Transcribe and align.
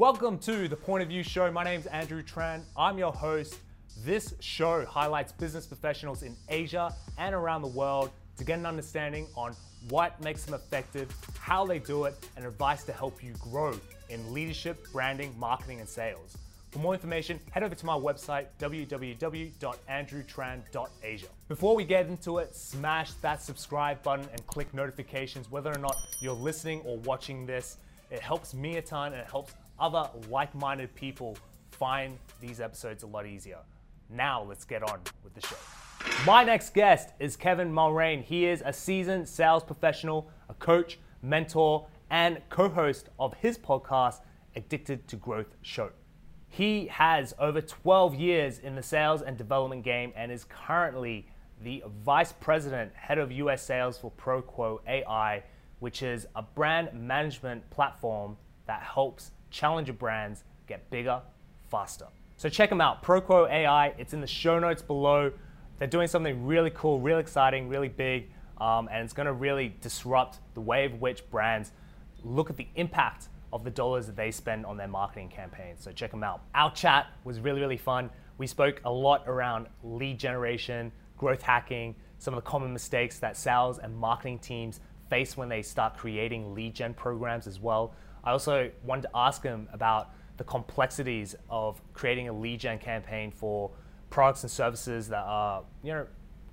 Welcome 0.00 0.40
to 0.40 0.66
the 0.66 0.74
Point 0.74 1.04
of 1.04 1.08
View 1.08 1.22
Show. 1.22 1.48
My 1.52 1.62
name 1.62 1.78
is 1.78 1.86
Andrew 1.86 2.20
Tran. 2.20 2.62
I'm 2.76 2.98
your 2.98 3.12
host. 3.12 3.54
This 4.04 4.34
show 4.40 4.84
highlights 4.84 5.30
business 5.30 5.66
professionals 5.66 6.24
in 6.24 6.34
Asia 6.48 6.92
and 7.16 7.32
around 7.32 7.62
the 7.62 7.68
world 7.68 8.10
to 8.36 8.42
get 8.42 8.58
an 8.58 8.66
understanding 8.66 9.28
on 9.36 9.54
what 9.90 10.20
makes 10.20 10.42
them 10.42 10.54
effective, 10.54 11.14
how 11.38 11.64
they 11.64 11.78
do 11.78 12.06
it, 12.06 12.28
and 12.36 12.44
advice 12.44 12.82
to 12.86 12.92
help 12.92 13.22
you 13.22 13.34
grow 13.34 13.78
in 14.08 14.34
leadership, 14.34 14.84
branding, 14.90 15.32
marketing, 15.38 15.78
and 15.78 15.88
sales. 15.88 16.36
For 16.72 16.80
more 16.80 16.94
information, 16.94 17.38
head 17.52 17.62
over 17.62 17.76
to 17.76 17.86
my 17.86 17.96
website, 17.96 18.46
www.andrewtran.asia. 18.58 21.28
Before 21.46 21.76
we 21.76 21.84
get 21.84 22.08
into 22.08 22.38
it, 22.38 22.56
smash 22.56 23.12
that 23.22 23.40
subscribe 23.40 24.02
button 24.02 24.26
and 24.32 24.44
click 24.48 24.74
notifications 24.74 25.48
whether 25.52 25.70
or 25.70 25.78
not 25.78 25.94
you're 26.20 26.34
listening 26.34 26.80
or 26.80 26.98
watching 26.98 27.46
this. 27.46 27.76
It 28.10 28.18
helps 28.18 28.54
me 28.54 28.78
a 28.78 28.82
ton 28.82 29.12
and 29.12 29.22
it 29.22 29.30
helps 29.30 29.54
other 29.78 30.08
like 30.30 30.54
minded 30.54 30.94
people 30.94 31.36
find 31.70 32.18
these 32.40 32.60
episodes 32.60 33.02
a 33.02 33.06
lot 33.06 33.26
easier. 33.26 33.58
Now, 34.10 34.42
let's 34.42 34.64
get 34.64 34.82
on 34.82 35.00
with 35.22 35.34
the 35.34 35.40
show. 35.40 35.56
My 36.26 36.44
next 36.44 36.74
guest 36.74 37.10
is 37.18 37.36
Kevin 37.36 37.72
Mulrain. 37.72 38.22
He 38.22 38.46
is 38.46 38.62
a 38.64 38.72
seasoned 38.72 39.28
sales 39.28 39.64
professional, 39.64 40.30
a 40.48 40.54
coach, 40.54 40.98
mentor, 41.22 41.86
and 42.10 42.40
co 42.50 42.68
host 42.68 43.08
of 43.18 43.34
his 43.34 43.58
podcast, 43.58 44.20
Addicted 44.56 45.08
to 45.08 45.16
Growth 45.16 45.56
Show. 45.62 45.90
He 46.48 46.86
has 46.86 47.34
over 47.40 47.60
12 47.60 48.14
years 48.14 48.58
in 48.60 48.76
the 48.76 48.82
sales 48.82 49.22
and 49.22 49.36
development 49.36 49.82
game 49.82 50.12
and 50.14 50.30
is 50.30 50.44
currently 50.44 51.26
the 51.62 51.82
vice 52.04 52.32
president, 52.32 52.94
head 52.94 53.18
of 53.18 53.32
US 53.32 53.62
sales 53.62 53.98
for 53.98 54.12
ProQuo 54.12 54.78
AI, 54.86 55.42
which 55.80 56.02
is 56.02 56.26
a 56.36 56.42
brand 56.42 56.92
management 56.94 57.68
platform 57.70 58.36
that 58.66 58.82
helps 58.82 59.32
challenger 59.54 59.92
brands 59.92 60.42
get 60.66 60.90
bigger 60.90 61.22
faster. 61.70 62.06
So 62.36 62.48
check 62.48 62.68
them 62.68 62.80
out, 62.80 63.02
ProQuo 63.04 63.48
AI. 63.48 63.94
It's 63.96 64.12
in 64.12 64.20
the 64.20 64.26
show 64.26 64.58
notes 64.58 64.82
below. 64.82 65.30
They're 65.78 65.88
doing 65.88 66.08
something 66.08 66.44
really 66.44 66.70
cool, 66.70 67.00
really 67.00 67.20
exciting, 67.20 67.68
really 67.68 67.88
big, 67.88 68.30
um, 68.60 68.88
and 68.90 69.04
it's 69.04 69.12
going 69.12 69.26
to 69.26 69.32
really 69.32 69.74
disrupt 69.80 70.38
the 70.54 70.60
way 70.60 70.84
of 70.84 71.00
which 71.00 71.28
brands 71.30 71.70
look 72.24 72.50
at 72.50 72.56
the 72.56 72.66
impact 72.74 73.28
of 73.52 73.62
the 73.62 73.70
dollars 73.70 74.06
that 74.06 74.16
they 74.16 74.32
spend 74.32 74.66
on 74.66 74.76
their 74.76 74.88
marketing 74.88 75.28
campaigns. 75.28 75.84
So 75.84 75.92
check 75.92 76.10
them 76.10 76.24
out. 76.24 76.42
Our 76.54 76.72
chat 76.72 77.06
was 77.22 77.38
really, 77.38 77.60
really 77.60 77.76
fun. 77.76 78.10
We 78.38 78.48
spoke 78.48 78.80
a 78.84 78.90
lot 78.90 79.22
around 79.28 79.68
lead 79.84 80.18
generation, 80.18 80.90
growth 81.16 81.42
hacking, 81.42 81.94
some 82.18 82.34
of 82.34 82.42
the 82.42 82.50
common 82.50 82.72
mistakes 82.72 83.20
that 83.20 83.36
sales 83.36 83.78
and 83.78 83.96
marketing 83.96 84.40
teams 84.40 84.80
face 85.08 85.36
when 85.36 85.48
they 85.48 85.62
start 85.62 85.96
creating 85.96 86.54
lead 86.54 86.74
gen 86.74 86.94
programs 86.94 87.46
as 87.46 87.60
well. 87.60 87.94
I 88.24 88.32
also 88.32 88.70
wanted 88.84 89.02
to 89.02 89.10
ask 89.14 89.42
him 89.42 89.68
about 89.72 90.10
the 90.36 90.44
complexities 90.44 91.36
of 91.48 91.80
creating 91.92 92.28
a 92.28 92.32
lead 92.32 92.60
gen 92.60 92.78
campaign 92.78 93.30
for 93.30 93.70
products 94.10 94.42
and 94.42 94.50
services 94.50 95.08
that 95.08 95.24
are, 95.24 95.62
you 95.82 95.92
know, 95.92 96.06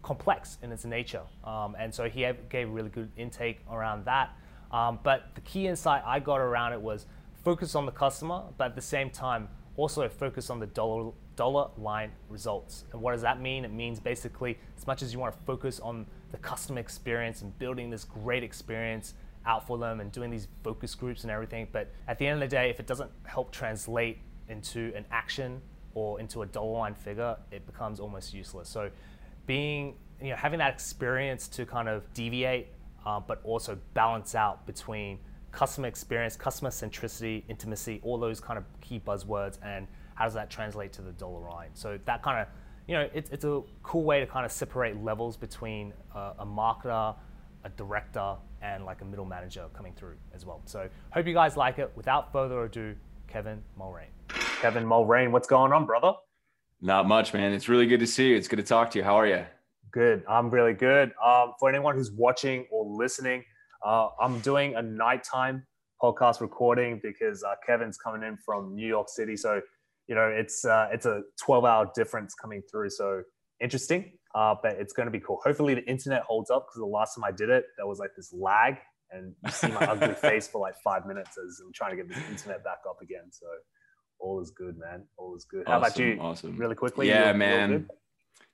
complex 0.04 0.58
in 0.62 0.72
its 0.72 0.86
nature. 0.86 1.22
Um, 1.44 1.76
and 1.80 1.94
so 1.94 2.10
he 2.10 2.28
gave 2.50 2.70
really 2.70 2.90
good 2.90 3.12
intake 3.18 3.60
around 3.72 4.06
that. 4.06 4.32
Um, 4.72 5.00
but 5.04 5.36
the 5.36 5.42
key 5.42 5.68
insight 5.68 6.04
I 6.06 6.20
got 6.20 6.38
around 6.40 6.74
it 6.74 6.82
was 6.82 7.06
focus 7.44 7.76
on 7.76 7.86
the 7.86 7.92
customer, 7.92 8.44
but 8.58 8.66
at 8.66 8.76
the 8.76 8.82
same 8.82 9.10
time, 9.10 9.48
also 9.78 10.08
focus 10.10 10.50
on 10.50 10.60
the 10.60 10.68
dollar, 10.68 11.12
dollar 11.36 11.70
line 11.78 12.12
results. 12.30 12.86
And 12.92 13.02
what 13.02 13.14
does 13.14 13.22
that 13.22 13.42
mean? 13.42 13.66
It 13.66 13.72
means 13.72 14.00
basically, 14.00 14.58
as 14.78 14.86
much 14.86 15.02
as 15.02 15.14
you 15.14 15.20
want 15.20 15.38
to 15.38 15.46
focus 15.46 15.80
on 15.80 16.06
the 16.32 16.38
customer 16.38 16.80
experience 16.80 17.42
and 17.42 17.58
building 17.58 17.90
this 17.90 18.04
great 18.04 18.44
experience 18.44 19.14
out 19.46 19.66
for 19.66 19.78
them 19.78 20.00
and 20.00 20.12
doing 20.12 20.30
these 20.30 20.48
focus 20.64 20.96
groups 20.96 21.24
and 21.24 21.32
everything, 21.32 21.68
but 21.72 21.92
at 22.08 22.18
the 22.20 22.28
end 22.28 22.42
of 22.42 22.50
the 22.50 22.56
day, 22.56 22.70
if 22.70 22.80
it 22.80 22.88
doesn't 22.88 23.12
help 23.24 23.52
translate 23.52 24.20
into 24.50 24.92
an 24.96 25.06
action 25.12 25.62
or 25.94 26.20
into 26.20 26.42
a 26.42 26.46
dollar 26.46 26.80
line 26.80 26.96
figure, 26.96 27.36
it 27.52 27.66
becomes 27.66 28.00
almost 28.00 28.34
useless. 28.34 28.70
So 28.70 28.90
being, 29.46 29.96
you 30.22 30.30
know, 30.30 30.36
having 30.36 30.60
that 30.60 30.74
experience 30.74 31.48
to 31.50 31.66
kind 31.66 31.90
of 31.90 32.12
deviate 32.14 32.68
uh, 33.06 33.20
but 33.20 33.42
also 33.44 33.78
balance 33.94 34.36
out 34.36 34.66
between 34.66 35.20
customer 35.52 35.88
experience, 35.88 36.36
customer 36.36 36.70
centricity, 36.70 37.44
intimacy, 37.50 38.00
all 38.04 38.18
those 38.18 38.40
kind 38.40 38.58
of 38.58 38.66
key 38.80 39.02
buzzwords, 39.06 39.58
and 39.64 39.88
how 40.16 40.26
does 40.26 40.34
that 40.34 40.50
translate 40.50 40.94
to 40.94 41.02
the 41.02 41.12
dollar 41.14 41.50
line? 41.50 41.70
So 41.74 42.00
that 42.06 42.22
kind 42.22 42.40
of, 42.42 42.48
you 42.88 42.96
know, 42.96 43.10
it's, 43.14 43.30
it's 43.32 43.44
a 43.44 43.62
cool 43.84 44.04
way 44.04 44.20
to 44.20 44.28
kind 44.28 44.46
of 44.46 44.52
separate 44.52 45.04
levels 45.04 45.36
between 45.36 45.94
uh, 46.16 46.34
a 46.40 46.46
marketer, 46.46 47.16
a 47.64 47.70
director, 47.70 48.36
and 48.62 48.86
like 48.86 49.02
a 49.02 49.06
middle 49.06 49.26
manager 49.26 49.66
coming 49.74 49.94
through 49.94 50.16
as 50.34 50.46
well. 50.46 50.62
So 50.66 50.90
hope 51.12 51.28
you 51.28 51.34
guys 51.34 51.58
like 51.58 51.80
it. 51.80 51.92
Without 51.96 52.32
further 52.32 52.64
ado, 52.64 52.96
Kevin 53.28 53.62
Mulrain. 53.80 54.10
Kevin 54.62 54.86
Mulrain, 54.86 55.32
what's 55.32 55.48
going 55.48 55.74
on, 55.74 55.86
brother? 55.86 56.14
Not 56.82 57.08
much, 57.08 57.34
man. 57.34 57.54
It's 57.54 57.70
really 57.70 57.86
good 57.86 58.00
to 58.00 58.08
see 58.08 58.30
you. 58.30 58.36
It's 58.36 58.48
good 58.48 58.58
to 58.58 58.64
talk 58.64 58.92
to 58.92 58.98
you. 59.00 59.04
How 59.04 59.16
are 59.16 59.28
you? 59.28 59.46
Good. 59.92 60.24
I'm 60.28 60.50
really 60.50 60.74
good. 60.74 61.12
Um, 61.24 61.54
for 61.60 61.70
anyone 61.70 61.96
who's 61.96 62.12
watching 62.12 62.66
or 62.72 62.86
listening, 62.86 63.44
uh, 63.86 64.10
I'm 64.20 64.40
doing 64.40 64.76
a 64.76 64.82
nighttime 64.82 65.66
podcast 66.02 66.42
recording 66.42 67.00
because 67.04 67.44
uh, 67.44 67.54
Kevin's 67.66 67.98
coming 67.98 68.24
in 68.24 68.38
from 68.38 68.76
New 68.76 68.88
York 68.88 69.10
City. 69.10 69.38
So, 69.38 69.62
you 70.08 70.16
know, 70.16 70.28
it's 70.28 70.66
uh, 70.66 70.90
it's 70.92 71.06
a 71.06 71.22
12 71.44 71.66
hour 71.66 71.92
difference 71.94 72.34
coming 72.34 72.62
through. 72.72 72.90
So 72.90 73.22
interesting, 73.60 74.14
uh, 74.36 74.56
but 74.62 74.74
it's 74.74 74.94
going 74.94 75.08
to 75.08 75.12
be 75.12 75.20
cool. 75.20 75.40
Hopefully, 75.44 75.74
the 75.74 75.86
internet 75.86 76.24
holds 76.24 76.50
up 76.50 76.68
because 76.68 76.80
the 76.80 76.86
last 76.86 77.16
time 77.16 77.24
I 77.24 77.32
did 77.32 77.50
it, 77.50 77.66
there 77.78 77.88
was 77.88 78.00
like 78.00 78.12
this 78.16 78.34
lag, 78.34 78.78
and 79.12 79.34
you 79.46 79.52
see 79.52 79.68
my 79.68 79.86
ugly 79.86 80.14
face 80.22 80.48
for 80.48 80.62
like 80.62 80.76
five 80.84 81.06
minutes 81.06 81.38
as 81.38 81.62
I'm 81.66 81.74
trying 81.74 81.92
to 81.92 81.98
get 81.98 82.08
this 82.08 82.18
internet 82.30 82.64
back 82.64 82.80
up 82.90 83.02
again. 83.02 83.32
So 83.32 83.48
all 84.20 84.40
is 84.40 84.52
good, 84.52 84.78
man. 84.78 85.04
All 85.18 85.36
is 85.36 85.46
good. 85.46 85.68
How 85.68 85.78
about 85.78 85.98
you? 85.98 86.18
Awesome. 86.22 86.56
Really 86.56 86.76
quickly. 86.76 87.08
Yeah, 87.08 87.34
man. 87.34 87.88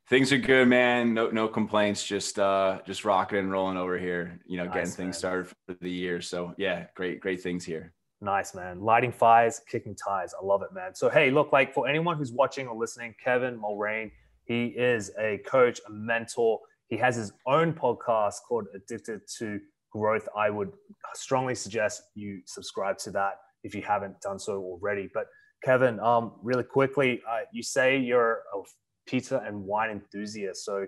Things 0.10 0.32
are 0.32 0.38
good, 0.38 0.70
man. 0.70 1.14
No, 1.14 1.30
no 1.30 1.50
complaints. 1.50 2.04
Just, 2.06 2.40
uh, 2.40 2.80
just 2.86 3.04
rocking 3.04 3.40
and 3.40 3.52
rolling 3.52 3.76
over 3.76 3.98
here. 3.98 4.40
You 4.46 4.56
know, 4.56 4.64
nice, 4.64 4.74
getting 4.74 4.92
things 4.92 5.18
started 5.18 5.48
for 5.48 5.76
the 5.82 5.92
year. 5.92 6.22
So 6.22 6.54
yeah, 6.58 6.86
great, 6.96 7.20
great 7.20 7.42
things 7.42 7.66
here. 7.66 7.94
Nice, 8.22 8.56
man. 8.56 8.80
Lighting 8.80 9.12
fires, 9.12 9.62
kicking 9.70 9.96
ties. 9.96 10.34
I 10.34 10.44
love 10.44 10.62
it, 10.62 10.74
man. 10.74 10.96
So 10.96 11.10
hey, 11.10 11.30
look, 11.30 11.52
like 11.52 11.74
for 11.74 11.88
anyone 11.88 12.18
who's 12.18 12.32
watching 12.32 12.68
or 12.68 12.76
listening, 12.76 13.16
Kevin 13.24 13.60
Mulrain, 13.60 14.12
he 14.48 14.68
is 14.68 15.12
a 15.20 15.40
coach, 15.40 15.80
a 15.88 15.92
mentor. 15.92 16.60
He 16.88 16.98
has 16.98 17.16
his 17.16 17.34
own 17.46 17.74
podcast 17.74 18.36
called 18.48 18.66
Addicted 18.74 19.22
to 19.40 19.60
Growth. 19.92 20.28
I 20.38 20.50
would 20.50 20.72
strongly 21.16 21.56
suggest 21.56 22.04
you 22.16 22.42
subscribe 22.46 22.98
to 23.00 23.12
that 23.12 23.34
if 23.64 23.76
you 23.76 23.82
haven't 23.82 24.22
done 24.22 24.40
so 24.40 24.58
already. 24.60 25.10
But 25.14 25.26
Kevin, 25.64 26.00
um, 26.00 26.34
really 26.42 26.64
quickly, 26.64 27.22
uh, 27.30 27.40
you 27.52 27.62
say 27.62 27.98
you're 27.98 28.44
a 28.54 28.62
pizza 29.06 29.44
and 29.46 29.64
wine 29.64 29.90
enthusiast. 29.90 30.64
So 30.64 30.86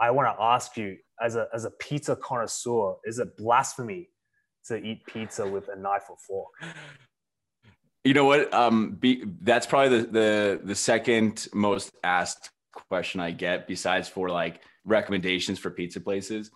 I 0.00 0.10
want 0.10 0.34
to 0.34 0.42
ask 0.42 0.76
you, 0.76 0.96
as 1.22 1.36
a 1.36 1.48
as 1.54 1.64
a 1.64 1.70
pizza 1.70 2.16
connoisseur, 2.16 2.94
is 3.04 3.18
it 3.18 3.36
blasphemy 3.36 4.08
to 4.66 4.76
eat 4.76 5.04
pizza 5.06 5.46
with 5.46 5.68
a 5.68 5.76
knife 5.76 6.04
or 6.08 6.16
fork? 6.26 6.48
You 8.04 8.14
know 8.14 8.24
what? 8.24 8.52
Um, 8.54 8.92
be, 8.92 9.24
that's 9.42 9.66
probably 9.66 10.00
the, 10.00 10.06
the 10.06 10.60
the 10.62 10.74
second 10.74 11.48
most 11.52 11.90
asked 12.04 12.50
question 12.88 13.20
I 13.20 13.30
get, 13.32 13.66
besides 13.66 14.08
for 14.08 14.28
like 14.28 14.60
recommendations 14.84 15.58
for 15.58 15.70
pizza 15.70 16.00
places. 16.00 16.50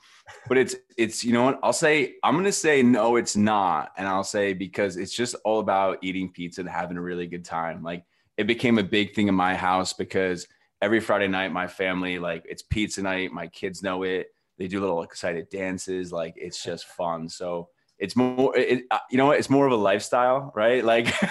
But 0.47 0.59
it's 0.59 0.77
it's 0.97 1.25
you 1.25 1.33
know 1.33 1.45
what? 1.45 1.61
I'll 1.63 1.73
say 1.73 2.15
I'm 2.23 2.37
gonna 2.37 2.53
say 2.53 2.83
no, 2.83 3.17
it's 3.17 3.37
not, 3.37 3.93
and 3.97 4.07
I'll 4.07 4.25
say 4.25 4.53
because 4.53 4.97
it's 4.97 5.15
just 5.15 5.35
all 5.45 5.61
about 5.61 5.99
eating 6.03 6.31
pizza 6.33 6.61
and 6.61 6.71
having 6.71 6.97
a 6.97 7.03
really 7.03 7.27
good 7.27 7.45
time. 7.45 7.83
Like 7.83 8.05
it 8.37 8.47
became 8.47 8.79
a 8.79 8.83
big 8.83 9.15
thing 9.15 9.29
in 9.29 9.35
my 9.35 9.55
house 9.55 9.93
because 9.93 10.47
every 10.83 11.01
Friday 11.01 11.29
night, 11.29 11.53
my 11.53 11.67
family, 11.67 12.19
like 12.19 12.45
it's 12.49 12.63
pizza 12.63 13.03
night. 13.03 13.33
My 13.33 13.49
kids 13.49 13.83
know 13.83 14.03
it. 14.03 14.29
They 14.59 14.69
do 14.69 14.81
little 14.81 15.03
excited 15.03 15.49
dances. 15.51 16.13
Like 16.13 16.35
it's 16.37 16.63
just 16.63 16.87
fun. 16.87 17.29
So 17.29 17.69
it's 17.99 18.17
more, 18.17 18.57
it, 18.57 18.85
you 19.11 19.19
know 19.19 19.27
what? 19.27 19.39
It's 19.39 19.51
more 19.51 19.67
of 19.67 19.73
a 19.73 19.77
lifestyle, 19.77 20.53
right? 20.55 20.85
Like 20.85 21.07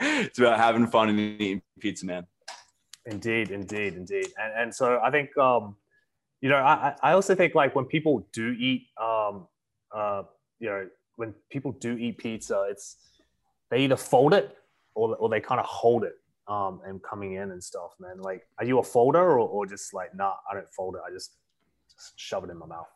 it's 0.00 0.38
about 0.38 0.58
having 0.58 0.86
fun 0.86 1.08
and 1.08 1.18
eating 1.18 1.62
pizza, 1.80 2.06
man. 2.06 2.26
Indeed, 3.06 3.50
indeed, 3.50 3.94
indeed. 3.94 4.28
And, 4.38 4.52
and 4.56 4.74
so 4.74 5.00
I 5.02 5.10
think, 5.10 5.36
um, 5.36 5.76
you 6.40 6.48
know, 6.48 6.56
I, 6.56 6.94
I 7.02 7.12
also 7.12 7.34
think 7.34 7.54
like 7.54 7.74
when 7.74 7.84
people 7.84 8.26
do 8.32 8.54
eat, 8.58 8.86
um, 9.00 9.46
uh, 9.94 10.22
you 10.60 10.68
know, 10.68 10.88
when 11.16 11.34
people 11.50 11.72
do 11.72 11.96
eat 11.96 12.18
pizza, 12.18 12.66
it's, 12.70 12.96
they 13.70 13.78
either 13.80 13.96
fold 13.96 14.34
it 14.34 14.56
or, 14.94 15.16
or 15.16 15.28
they 15.28 15.40
kind 15.40 15.60
of 15.60 15.66
hold 15.66 16.04
it 16.04 16.14
um, 16.48 16.80
and 16.86 17.02
coming 17.02 17.34
in 17.34 17.50
and 17.50 17.62
stuff, 17.62 17.92
man. 17.98 18.20
Like, 18.20 18.46
are 18.58 18.64
you 18.64 18.78
a 18.78 18.82
folder 18.82 19.38
or, 19.38 19.48
or 19.48 19.66
just 19.66 19.94
like, 19.94 20.14
nah, 20.14 20.34
I 20.50 20.54
don't 20.54 20.72
fold 20.72 20.96
it. 20.96 21.02
I 21.06 21.12
just, 21.12 21.32
just 21.90 22.18
shove 22.18 22.44
it 22.44 22.50
in 22.50 22.58
my 22.58 22.66
mouth. 22.66 22.88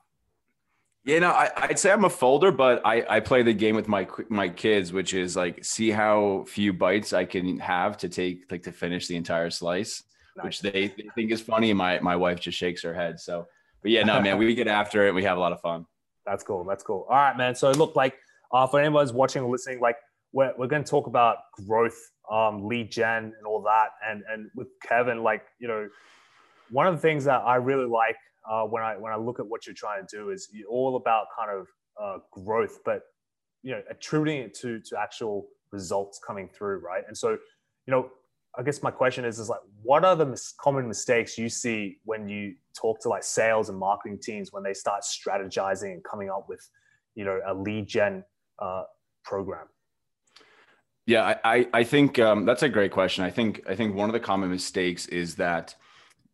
Yeah, 1.06 1.20
no, 1.20 1.30
I, 1.30 1.68
would 1.68 1.78
say 1.78 1.92
I'm 1.92 2.04
a 2.04 2.10
folder, 2.10 2.50
but 2.50 2.82
I, 2.84 3.06
I 3.08 3.20
play 3.20 3.44
the 3.44 3.54
game 3.54 3.76
with 3.76 3.86
my 3.86 4.08
my 4.28 4.48
kids, 4.48 4.92
which 4.92 5.14
is 5.14 5.36
like 5.36 5.64
see 5.64 5.92
how 5.92 6.44
few 6.48 6.72
bites 6.72 7.12
I 7.12 7.24
can 7.24 7.60
have 7.60 7.96
to 7.98 8.08
take 8.08 8.50
like 8.50 8.64
to 8.64 8.72
finish 8.72 9.06
the 9.06 9.14
entire 9.14 9.50
slice, 9.50 10.02
nice. 10.36 10.44
which 10.44 10.60
they, 10.62 10.88
they 10.96 11.08
think 11.14 11.30
is 11.30 11.40
funny. 11.40 11.72
My 11.72 12.00
my 12.00 12.16
wife 12.16 12.40
just 12.40 12.58
shakes 12.58 12.82
her 12.82 12.92
head. 12.92 13.20
So, 13.20 13.46
but 13.82 13.92
yeah, 13.92 14.02
no, 14.02 14.20
man, 14.26 14.36
we 14.36 14.52
get 14.56 14.66
after 14.66 15.06
it. 15.06 15.14
We 15.14 15.22
have 15.22 15.36
a 15.36 15.40
lot 15.40 15.52
of 15.52 15.60
fun. 15.60 15.86
That's 16.26 16.42
cool. 16.42 16.64
That's 16.64 16.82
cool. 16.82 17.06
All 17.08 17.14
right, 17.14 17.36
man. 17.36 17.54
So 17.54 17.70
look, 17.70 17.94
like 17.94 18.16
uh, 18.52 18.66
for 18.66 18.80
anyone 18.80 19.04
who's 19.04 19.12
watching 19.12 19.44
or 19.44 19.50
listening, 19.52 19.78
like 19.78 19.98
we're, 20.32 20.54
we're 20.58 20.66
going 20.66 20.82
to 20.82 20.90
talk 20.90 21.06
about 21.06 21.36
growth, 21.68 22.10
um, 22.28 22.66
lead 22.66 22.90
gen, 22.90 23.32
and 23.38 23.46
all 23.46 23.62
that. 23.62 23.90
And 24.04 24.24
and 24.28 24.50
with 24.56 24.66
Kevin, 24.82 25.22
like 25.22 25.44
you 25.60 25.68
know, 25.68 25.88
one 26.70 26.88
of 26.88 26.96
the 26.96 27.00
things 27.00 27.26
that 27.26 27.42
I 27.46 27.56
really 27.56 27.86
like 27.86 28.16
uh, 28.50 28.64
when 28.64 28.82
I 28.82 28.96
when 28.96 29.12
I 29.12 29.16
look 29.16 29.38
at 29.40 29.46
what 29.46 29.66
you're 29.66 29.74
trying 29.74 30.06
to 30.06 30.16
do 30.16 30.30
is 30.30 30.48
all 30.68 30.96
about 30.96 31.26
kind 31.38 31.50
of 31.50 31.66
uh, 32.00 32.18
growth, 32.30 32.80
but 32.84 33.02
you 33.62 33.72
know, 33.72 33.82
attributing 33.90 34.42
it 34.42 34.54
to 34.54 34.80
to 34.80 34.98
actual 34.98 35.48
results 35.72 36.20
coming 36.24 36.48
through, 36.48 36.78
right? 36.78 37.02
And 37.06 37.16
so, 37.16 37.30
you 37.30 37.90
know, 37.90 38.10
I 38.58 38.62
guess 38.62 38.82
my 38.82 38.90
question 38.90 39.24
is, 39.24 39.38
is 39.38 39.48
like, 39.48 39.60
what 39.82 40.04
are 40.04 40.16
the 40.16 40.26
mis- 40.26 40.54
common 40.58 40.88
mistakes 40.88 41.36
you 41.36 41.48
see 41.48 41.98
when 42.04 42.28
you 42.28 42.54
talk 42.74 43.00
to 43.02 43.08
like 43.08 43.22
sales 43.22 43.68
and 43.68 43.78
marketing 43.78 44.18
teams 44.22 44.52
when 44.52 44.62
they 44.62 44.72
start 44.72 45.02
strategizing 45.02 45.92
and 45.92 46.04
coming 46.04 46.30
up 46.30 46.46
with, 46.48 46.66
you 47.14 47.24
know, 47.24 47.40
a 47.46 47.52
lead 47.52 47.86
gen 47.86 48.24
uh, 48.58 48.84
program? 49.24 49.66
Yeah, 51.06 51.38
I, 51.44 51.68
I 51.72 51.84
think 51.84 52.18
um, 52.18 52.46
that's 52.46 52.64
a 52.64 52.68
great 52.68 52.90
question. 52.90 53.24
I 53.24 53.30
think 53.30 53.62
I 53.68 53.76
think 53.76 53.94
one 53.94 54.08
of 54.08 54.12
the 54.12 54.20
common 54.20 54.50
mistakes 54.50 55.06
is 55.06 55.36
that 55.36 55.76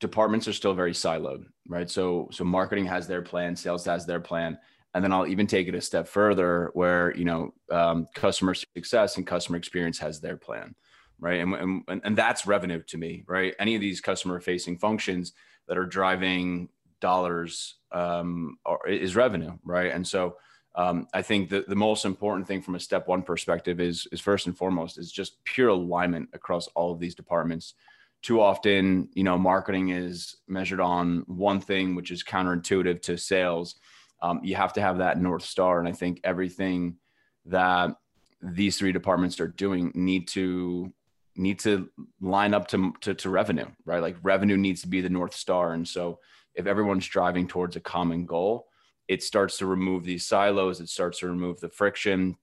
departments 0.03 0.47
are 0.47 0.53
still 0.53 0.75
very 0.75 0.93
siloed, 0.93 1.47
right? 1.67 1.91
So 1.91 2.29
so 2.31 2.45
marketing 2.45 2.85
has 2.87 3.07
their 3.07 3.23
plan, 3.23 3.57
sales 3.57 3.87
has 3.87 4.05
their 4.05 4.21
plan, 4.21 4.59
and 4.93 5.03
then 5.03 5.13
I'll 5.13 5.27
even 5.27 5.47
take 5.47 5.69
it 5.69 5.75
a 5.75 5.81
step 5.81 6.07
further, 6.07 6.71
where 6.75 7.17
you 7.17 7.25
know 7.25 7.55
um, 7.71 8.09
customer 8.15 8.53
success 8.53 9.17
and 9.17 9.27
customer 9.27 9.57
experience 9.57 9.99
has 9.99 10.21
their 10.21 10.37
plan 10.37 10.75
right? 11.23 11.41
And, 11.41 11.85
and, 11.89 12.01
and 12.05 12.19
that's 12.19 12.47
revenue 12.49 12.83
to 12.83 12.99
me, 12.99 13.23
right? 13.29 13.55
Any 13.61 13.77
of 13.77 13.81
these 13.81 14.01
customer 14.01 14.41
facing 14.41 14.77
functions 14.77 15.33
that 15.69 15.79
are 15.79 15.87
driving 15.87 16.69
dollars 17.01 17.77
um, 17.93 18.59
are, 18.67 18.87
is 18.89 19.15
revenue, 19.15 19.53
right? 19.65 19.93
And 19.93 20.07
so 20.07 20.37
um, 20.75 21.07
I 21.15 21.23
think 21.23 21.49
the, 21.49 21.65
the 21.69 21.77
most 21.77 22.05
important 22.05 22.49
thing 22.49 22.61
from 22.61 22.75
a 22.75 22.81
step 22.81 23.07
one 23.07 23.23
perspective 23.23 23.79
is, 23.79 24.09
is 24.11 24.21
first 24.21 24.49
and 24.49 24.59
foremost 24.59 24.99
is 24.99 25.13
just 25.13 25.43
pure 25.45 25.69
alignment 25.69 26.29
across 26.33 26.67
all 26.69 26.93
of 26.93 26.99
these 26.99 27.15
departments. 27.15 27.75
Too 28.23 28.41
often, 28.41 29.09
you 29.15 29.25
know, 29.25 29.37
marketing 29.37 29.91
is 29.91 30.37
measured 30.47 30.81
on 30.81 31.25
one 31.27 31.61
thing, 31.61 31.95
which 31.95 32.11
is 32.11 32.23
counterintuitive 32.23 33.03
to 33.03 33.19
sales. 33.19 33.75
Um, 34.23 34.41
you 34.45 34.55
have 34.55 34.73
to 34.75 34.81
have 34.81 34.99
that 34.99 35.21
North 35.21 35.43
Star. 35.43 35.81
And 35.81 35.89
I 35.89 35.93
think 35.93 36.21
everything 36.23 36.97
that 37.47 37.91
these 38.41 38.79
three 38.79 38.93
departments 38.93 39.41
are 39.41 39.49
doing 39.49 39.91
need 39.95 40.29
to 40.29 40.93
need 41.35 41.59
to 41.61 41.89
line 42.21 42.53
up 42.55 42.69
to, 42.69 42.93
to, 43.01 43.15
to 43.15 43.31
revenue, 43.31 43.67
right? 43.85 44.03
Like 44.03 44.17
revenue 44.23 44.57
needs 44.57 44.83
to 44.83 44.89
be 44.89 45.01
the 45.01 45.09
North 45.09 45.35
Star. 45.35 45.73
And 45.73 45.89
so 45.89 46.19
if 46.55 46.67
everyone's 46.67 47.07
driving 47.07 47.49
towards 47.49 47.75
a 47.77 47.81
common 47.81 48.27
goal, 48.27 48.69
it 49.09 49.23
starts 49.23 49.59
to 49.59 49.67
remove 49.67 50.05
these 50.05 50.27
silos, 50.27 50.81
it 50.81 50.89
starts 50.89 51.21
to 51.21 51.29
remove 51.29 51.61
the 51.61 51.71
friction. 51.71 52.37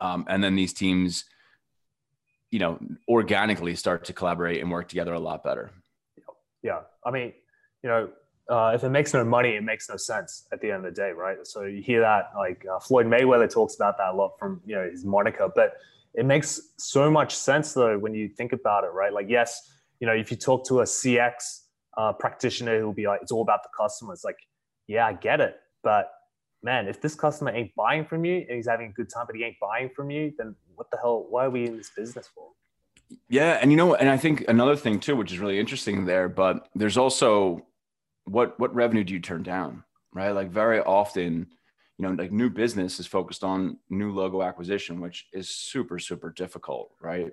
Um, 0.00 0.26
and 0.28 0.44
then 0.44 0.54
these 0.54 0.72
teams, 0.72 1.24
you 2.50 2.58
know, 2.58 2.78
organically 3.08 3.74
start 3.74 4.04
to 4.06 4.12
collaborate 4.12 4.60
and 4.60 4.70
work 4.70 4.88
together 4.88 5.12
a 5.12 5.20
lot 5.20 5.44
better. 5.44 5.70
Yeah. 6.62 6.80
I 7.04 7.10
mean, 7.10 7.32
you 7.82 7.88
know, 7.88 8.10
uh, 8.48 8.72
if 8.74 8.82
it 8.82 8.88
makes 8.88 9.12
no 9.12 9.24
money, 9.24 9.50
it 9.50 9.62
makes 9.62 9.88
no 9.88 9.96
sense 9.96 10.46
at 10.52 10.60
the 10.60 10.70
end 10.70 10.86
of 10.86 10.94
the 10.94 11.00
day, 11.00 11.10
right? 11.10 11.36
So 11.46 11.64
you 11.64 11.82
hear 11.82 12.00
that, 12.00 12.30
like 12.36 12.64
uh, 12.70 12.78
Floyd 12.78 13.06
Mayweather 13.06 13.50
talks 13.52 13.76
about 13.76 13.98
that 13.98 14.08
a 14.08 14.16
lot 14.16 14.38
from 14.38 14.62
you 14.64 14.74
know 14.74 14.88
his 14.90 15.04
moniker, 15.04 15.50
but 15.54 15.74
it 16.14 16.24
makes 16.24 16.60
so 16.78 17.10
much 17.10 17.36
sense 17.36 17.74
though 17.74 17.98
when 17.98 18.14
you 18.14 18.28
think 18.28 18.52
about 18.52 18.84
it, 18.84 18.88
right? 18.88 19.12
Like, 19.12 19.26
yes, 19.28 19.70
you 20.00 20.06
know, 20.06 20.14
if 20.14 20.30
you 20.30 20.36
talk 20.36 20.66
to 20.68 20.80
a 20.80 20.84
CX 20.84 21.64
uh, 21.98 22.12
practitioner 22.14 22.80
who'll 22.80 22.94
be 22.94 23.06
like, 23.06 23.20
it's 23.20 23.32
all 23.32 23.42
about 23.42 23.62
the 23.62 23.68
customer. 23.76 24.14
It's 24.14 24.24
like, 24.24 24.38
yeah, 24.86 25.06
I 25.06 25.12
get 25.12 25.40
it, 25.40 25.56
but 25.82 26.10
man, 26.62 26.88
if 26.88 27.00
this 27.00 27.14
customer 27.14 27.50
ain't 27.50 27.74
buying 27.74 28.04
from 28.04 28.24
you 28.24 28.38
and 28.48 28.56
he's 28.56 28.68
having 28.68 28.90
a 28.90 28.92
good 28.92 29.08
time, 29.08 29.26
but 29.26 29.36
he 29.36 29.44
ain't 29.44 29.58
buying 29.60 29.90
from 29.94 30.10
you, 30.10 30.32
then 30.36 30.54
what 30.74 30.90
the 30.90 30.98
hell? 30.98 31.26
Why 31.28 31.46
are 31.46 31.50
we 31.50 31.66
in 31.66 31.76
this 31.76 31.90
business 31.96 32.28
for? 32.34 32.48
Yeah, 33.28 33.58
and 33.60 33.70
you 33.70 33.76
know, 33.76 33.94
and 33.94 34.08
I 34.08 34.16
think 34.16 34.44
another 34.48 34.76
thing 34.76 35.00
too, 35.00 35.16
which 35.16 35.32
is 35.32 35.38
really 35.38 35.58
interesting 35.58 36.04
there, 36.04 36.28
but 36.28 36.68
there's 36.74 36.98
also 36.98 37.66
what 38.24 38.58
what 38.60 38.74
revenue 38.74 39.04
do 39.04 39.14
you 39.14 39.20
turn 39.20 39.42
down, 39.42 39.82
right? 40.12 40.30
Like 40.30 40.50
very 40.50 40.80
often 40.80 41.48
you 41.98 42.06
know, 42.06 42.14
like 42.14 42.30
new 42.30 42.48
business 42.48 43.00
is 43.00 43.06
focused 43.06 43.42
on 43.42 43.76
new 43.90 44.12
logo 44.12 44.42
acquisition, 44.42 45.00
which 45.00 45.26
is 45.32 45.50
super, 45.50 45.98
super 45.98 46.30
difficult, 46.30 46.92
right? 47.00 47.32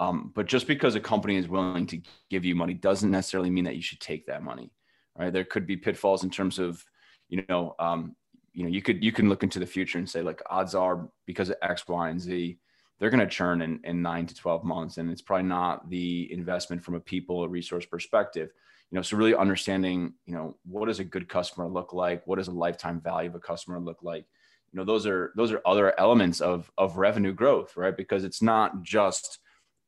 Um, 0.00 0.32
but 0.34 0.46
just 0.46 0.66
because 0.66 0.94
a 0.94 1.00
company 1.00 1.36
is 1.36 1.48
willing 1.48 1.86
to 1.88 2.00
give 2.30 2.44
you 2.44 2.54
money 2.54 2.72
doesn't 2.72 3.10
necessarily 3.10 3.50
mean 3.50 3.64
that 3.64 3.76
you 3.76 3.82
should 3.82 4.00
take 4.00 4.26
that 4.26 4.42
money, 4.42 4.70
right? 5.18 5.32
There 5.32 5.44
could 5.44 5.66
be 5.66 5.76
pitfalls 5.76 6.24
in 6.24 6.30
terms 6.30 6.58
of, 6.58 6.82
you 7.28 7.44
know, 7.48 7.74
um, 7.78 8.16
you 8.56 8.62
know, 8.62 8.70
you 8.70 8.80
could 8.80 9.04
you 9.04 9.12
can 9.12 9.28
look 9.28 9.42
into 9.42 9.58
the 9.58 9.66
future 9.66 9.98
and 9.98 10.08
say 10.08 10.22
like 10.22 10.40
odds 10.48 10.74
are 10.74 11.06
because 11.26 11.50
of 11.50 11.56
X, 11.60 11.86
Y, 11.86 12.08
and 12.08 12.18
Z, 12.18 12.58
they're 12.98 13.10
going 13.10 13.20
to 13.20 13.26
churn 13.26 13.60
in, 13.60 13.80
in 13.84 14.00
nine 14.00 14.24
to 14.26 14.34
twelve 14.34 14.64
months, 14.64 14.96
and 14.96 15.10
it's 15.10 15.20
probably 15.20 15.46
not 15.46 15.90
the 15.90 16.32
investment 16.32 16.82
from 16.82 16.94
a 16.94 17.00
people 17.00 17.36
or 17.36 17.48
resource 17.48 17.84
perspective. 17.84 18.48
You 18.90 18.96
know 18.96 19.02
so 19.02 19.18
really 19.18 19.34
understanding 19.34 20.14
you 20.24 20.32
know 20.32 20.56
what 20.64 20.86
does 20.86 21.00
a 21.00 21.04
good 21.04 21.28
customer 21.28 21.68
look 21.68 21.92
like? 21.92 22.26
What 22.26 22.36
does 22.36 22.48
a 22.48 22.52
lifetime 22.52 22.98
value 22.98 23.28
of 23.28 23.34
a 23.34 23.40
customer 23.40 23.78
look 23.78 24.02
like? 24.02 24.24
You 24.72 24.78
know 24.78 24.86
those 24.86 25.06
are 25.06 25.32
those 25.36 25.52
are 25.52 25.60
other 25.66 25.92
elements 26.00 26.40
of 26.40 26.72
of 26.78 26.96
revenue 26.96 27.34
growth 27.34 27.76
right? 27.76 27.94
Because 27.96 28.24
it's 28.24 28.40
not 28.40 28.82
just 28.82 29.38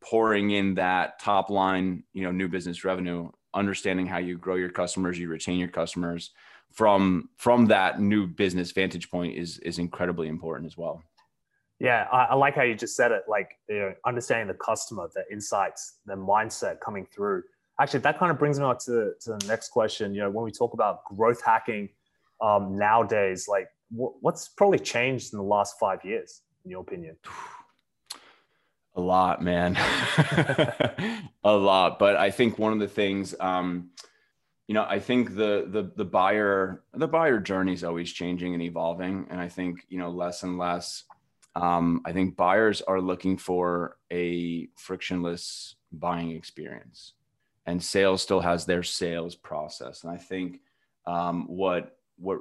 pouring 0.04 0.50
in 0.50 0.74
that 0.74 1.18
top 1.20 1.48
line 1.48 2.04
you 2.12 2.22
know 2.22 2.32
new 2.32 2.48
business 2.48 2.84
revenue 2.84 3.30
understanding 3.54 4.06
how 4.06 4.18
you 4.18 4.36
grow 4.36 4.56
your 4.56 4.68
customers 4.68 5.18
you 5.18 5.28
retain 5.28 5.58
your 5.58 5.68
customers 5.68 6.32
from 6.72 7.28
from 7.36 7.66
that 7.66 8.00
new 8.00 8.26
business 8.26 8.72
vantage 8.72 9.10
point 9.10 9.36
is 9.36 9.58
is 9.60 9.78
incredibly 9.78 10.28
important 10.28 10.66
as 10.66 10.76
well. 10.76 11.02
Yeah 11.80 12.06
I, 12.12 12.24
I 12.24 12.34
like 12.34 12.54
how 12.54 12.62
you 12.62 12.74
just 12.74 12.96
said 12.96 13.12
it 13.12 13.22
like 13.28 13.50
you 13.68 13.78
know 13.78 13.94
understanding 14.06 14.48
the 14.48 14.54
customer 14.54 15.08
the 15.14 15.24
insights 15.30 15.98
the 16.06 16.14
mindset 16.14 16.80
coming 16.80 17.06
through. 17.12 17.42
Actually 17.80 18.00
that 18.00 18.18
kind 18.18 18.30
of 18.30 18.38
brings 18.38 18.58
me 18.58 18.64
on 18.64 18.76
to, 18.78 19.12
to 19.20 19.36
the 19.38 19.44
next 19.46 19.70
question 19.70 20.14
you 20.14 20.20
know 20.20 20.30
when 20.30 20.44
we 20.44 20.50
talk 20.50 20.74
about 20.74 21.04
growth 21.04 21.42
hacking 21.42 21.88
um, 22.40 22.76
nowadays 22.76 23.46
like 23.48 23.68
what's 23.90 24.48
probably 24.48 24.78
changed 24.78 25.32
in 25.32 25.38
the 25.38 25.44
last 25.44 25.74
five 25.80 26.04
years 26.04 26.42
in 26.64 26.70
your 26.70 26.82
opinion? 26.82 27.16
A 28.94 29.00
lot 29.00 29.42
man. 29.42 29.76
A 31.44 31.52
lot 31.52 31.98
but 31.98 32.16
i 32.16 32.30
think 32.30 32.58
one 32.58 32.72
of 32.72 32.78
the 32.78 32.88
things 32.88 33.34
um, 33.40 33.90
you 34.68 34.74
know 34.74 34.86
i 34.88 35.00
think 35.00 35.34
the 35.34 35.66
the 35.68 35.90
the 35.96 36.04
buyer 36.04 36.84
the 36.94 37.08
buyer 37.08 37.40
journey 37.40 37.72
is 37.72 37.82
always 37.82 38.12
changing 38.12 38.54
and 38.54 38.62
evolving 38.62 39.26
and 39.30 39.40
i 39.40 39.48
think 39.48 39.84
you 39.88 39.98
know 39.98 40.10
less 40.10 40.44
and 40.44 40.58
less 40.58 41.04
um, 41.56 42.00
i 42.04 42.12
think 42.12 42.36
buyers 42.36 42.82
are 42.82 43.00
looking 43.00 43.36
for 43.36 43.96
a 44.12 44.68
frictionless 44.76 45.74
buying 45.90 46.30
experience 46.30 47.14
and 47.68 47.82
sales 47.82 48.22
still 48.22 48.40
has 48.40 48.64
their 48.64 48.82
sales 48.82 49.36
process. 49.36 50.02
And 50.02 50.12
I 50.12 50.16
think 50.16 50.60
um, 51.06 51.46
what 51.48 51.98
what 52.16 52.38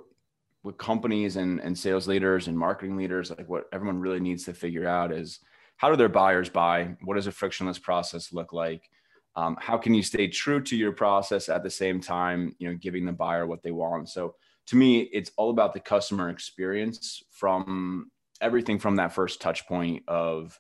what 0.62 0.78
companies 0.78 1.36
and, 1.36 1.60
and 1.60 1.78
sales 1.78 2.08
leaders 2.08 2.48
and 2.48 2.58
marketing 2.58 2.96
leaders 2.96 3.30
like 3.30 3.48
what 3.48 3.66
everyone 3.74 4.00
really 4.00 4.22
needs 4.22 4.46
to 4.46 4.54
figure 4.54 4.88
out 4.88 5.12
is 5.12 5.40
how 5.76 5.90
do 5.90 5.98
their 5.98 6.10
buyers 6.10 6.50
buy? 6.50 6.96
What 7.04 7.16
does 7.16 7.28
a 7.28 7.32
frictionless 7.34 7.78
process 7.78 8.32
look 8.32 8.54
like? 8.54 8.90
Um, 9.38 9.56
how 9.60 9.78
can 9.78 9.94
you 9.94 10.02
stay 10.02 10.28
true 10.28 10.62
to 10.64 10.76
your 10.76 10.92
process 10.92 11.48
at 11.48 11.64
the 11.64 11.70
same 11.70 12.02
time, 12.02 12.56
you 12.58 12.68
know, 12.68 12.76
giving 12.76 13.06
the 13.06 13.14
buyer 13.14 13.46
what 13.46 13.62
they 13.62 13.72
want? 13.72 14.10
So 14.10 14.34
to 14.66 14.76
me, 14.76 15.02
it's 15.14 15.32
all 15.38 15.52
about 15.52 15.74
the 15.74 15.80
customer 15.80 16.30
experience 16.30 17.24
from 17.30 18.12
everything 18.42 18.80
from 18.80 18.96
that 18.96 19.14
first 19.14 19.40
touch 19.40 19.68
point 19.68 20.04
of 20.08 20.60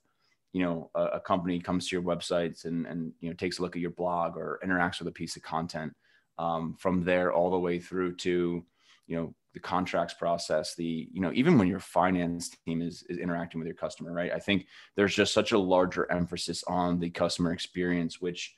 you 0.53 0.63
know 0.63 0.89
a, 0.95 1.03
a, 1.05 1.19
company 1.19 1.59
comes 1.59 1.87
to 1.87 1.95
your 1.95 2.03
websites 2.03 2.65
and 2.65 2.87
and 2.87 3.11
you 3.19 3.29
know 3.29 3.35
takes 3.35 3.59
a 3.59 3.61
look 3.61 3.75
at 3.75 3.81
your 3.81 3.91
blog 3.91 4.37
or 4.37 4.59
interacts 4.65 4.99
with 4.99 5.07
a 5.07 5.11
piece 5.11 5.35
of 5.35 5.43
content 5.43 5.93
um, 6.39 6.75
from 6.79 7.03
there 7.03 7.31
all 7.31 7.51
the 7.51 7.59
way 7.59 7.79
through 7.79 8.15
to 8.15 8.65
you 9.05 9.15
know 9.15 9.35
the 9.53 9.59
contracts 9.59 10.13
process 10.13 10.73
the 10.73 11.07
you 11.11 11.21
know 11.21 11.31
even 11.33 11.57
when 11.57 11.67
your 11.67 11.79
finance 11.79 12.49
team 12.65 12.81
is, 12.81 13.03
is 13.09 13.17
interacting 13.17 13.59
with 13.59 13.67
your 13.67 13.75
customer 13.75 14.11
right 14.13 14.31
i 14.31 14.39
think 14.39 14.65
there's 14.95 15.13
just 15.13 15.33
such 15.33 15.51
a 15.51 15.59
larger 15.59 16.11
emphasis 16.11 16.63
on 16.67 16.99
the 16.99 17.09
customer 17.09 17.51
experience 17.51 18.19
which 18.21 18.55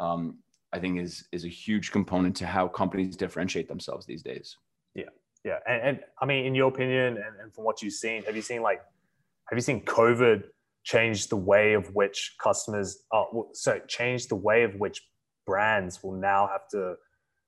um, 0.00 0.38
i 0.72 0.78
think 0.78 0.98
is 0.98 1.28
is 1.30 1.44
a 1.44 1.48
huge 1.48 1.92
component 1.92 2.34
to 2.34 2.46
how 2.46 2.66
companies 2.66 3.16
differentiate 3.16 3.68
themselves 3.68 4.04
these 4.06 4.22
days 4.22 4.56
yeah 4.94 5.04
yeah 5.44 5.58
and, 5.68 5.82
and 5.82 6.00
i 6.20 6.26
mean 6.26 6.44
in 6.44 6.54
your 6.54 6.68
opinion 6.68 7.16
and, 7.16 7.40
and 7.40 7.54
from 7.54 7.64
what 7.64 7.80
you've 7.82 7.92
seen 7.92 8.22
have 8.24 8.34
you 8.34 8.42
seen 8.42 8.62
like 8.62 8.80
have 9.48 9.56
you 9.56 9.62
seen 9.62 9.80
covid 9.84 10.42
change 10.84 11.28
the 11.28 11.36
way 11.36 11.74
of 11.74 11.94
which 11.94 12.36
customers, 12.42 13.04
oh, 13.12 13.48
so 13.52 13.80
change 13.86 14.28
the 14.28 14.36
way 14.36 14.62
of 14.62 14.74
which 14.76 15.02
brands 15.46 16.02
will 16.02 16.18
now 16.18 16.48
have 16.48 16.68
to 16.68 16.94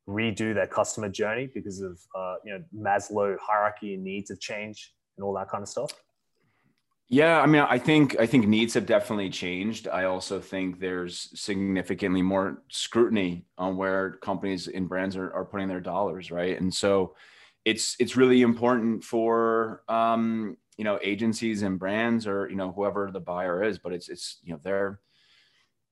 redo 0.08 0.54
their 0.54 0.66
customer 0.66 1.08
journey 1.08 1.48
because 1.54 1.80
of 1.80 1.98
uh, 2.16 2.34
you 2.44 2.52
know 2.52 2.62
Maslow 2.76 3.36
hierarchy 3.40 3.94
and 3.94 4.02
needs 4.02 4.30
have 4.30 4.40
changed 4.40 4.90
and 5.16 5.24
all 5.24 5.34
that 5.34 5.48
kind 5.48 5.62
of 5.62 5.68
stuff? 5.68 5.92
Yeah, 7.12 7.42
I 7.42 7.46
mean, 7.46 7.60
I 7.68 7.78
think 7.78 8.18
I 8.18 8.24
think 8.26 8.48
needs 8.48 8.72
have 8.72 8.86
definitely 8.86 9.28
changed. 9.28 9.86
I 9.86 10.04
also 10.04 10.40
think 10.40 10.80
there's 10.80 11.28
significantly 11.38 12.22
more 12.22 12.62
scrutiny 12.70 13.44
on 13.58 13.76
where 13.76 14.12
companies 14.22 14.66
and 14.66 14.88
brands 14.88 15.14
are, 15.16 15.30
are 15.34 15.44
putting 15.44 15.68
their 15.68 15.80
dollars, 15.80 16.30
right? 16.30 16.58
And 16.58 16.72
so 16.72 17.14
it's 17.66 17.96
it's 18.00 18.16
really 18.16 18.40
important 18.40 19.04
for 19.04 19.82
um, 19.90 20.56
you 20.78 20.84
know 20.84 20.98
agencies 21.02 21.60
and 21.62 21.78
brands 21.78 22.26
or 22.26 22.48
you 22.48 22.56
know 22.56 22.72
whoever 22.72 23.10
the 23.12 23.20
buyer 23.20 23.62
is 23.62 23.78
but 23.78 23.92
it's 23.92 24.08
it's 24.08 24.38
you 24.42 24.52
know 24.54 24.60
they're 24.64 24.98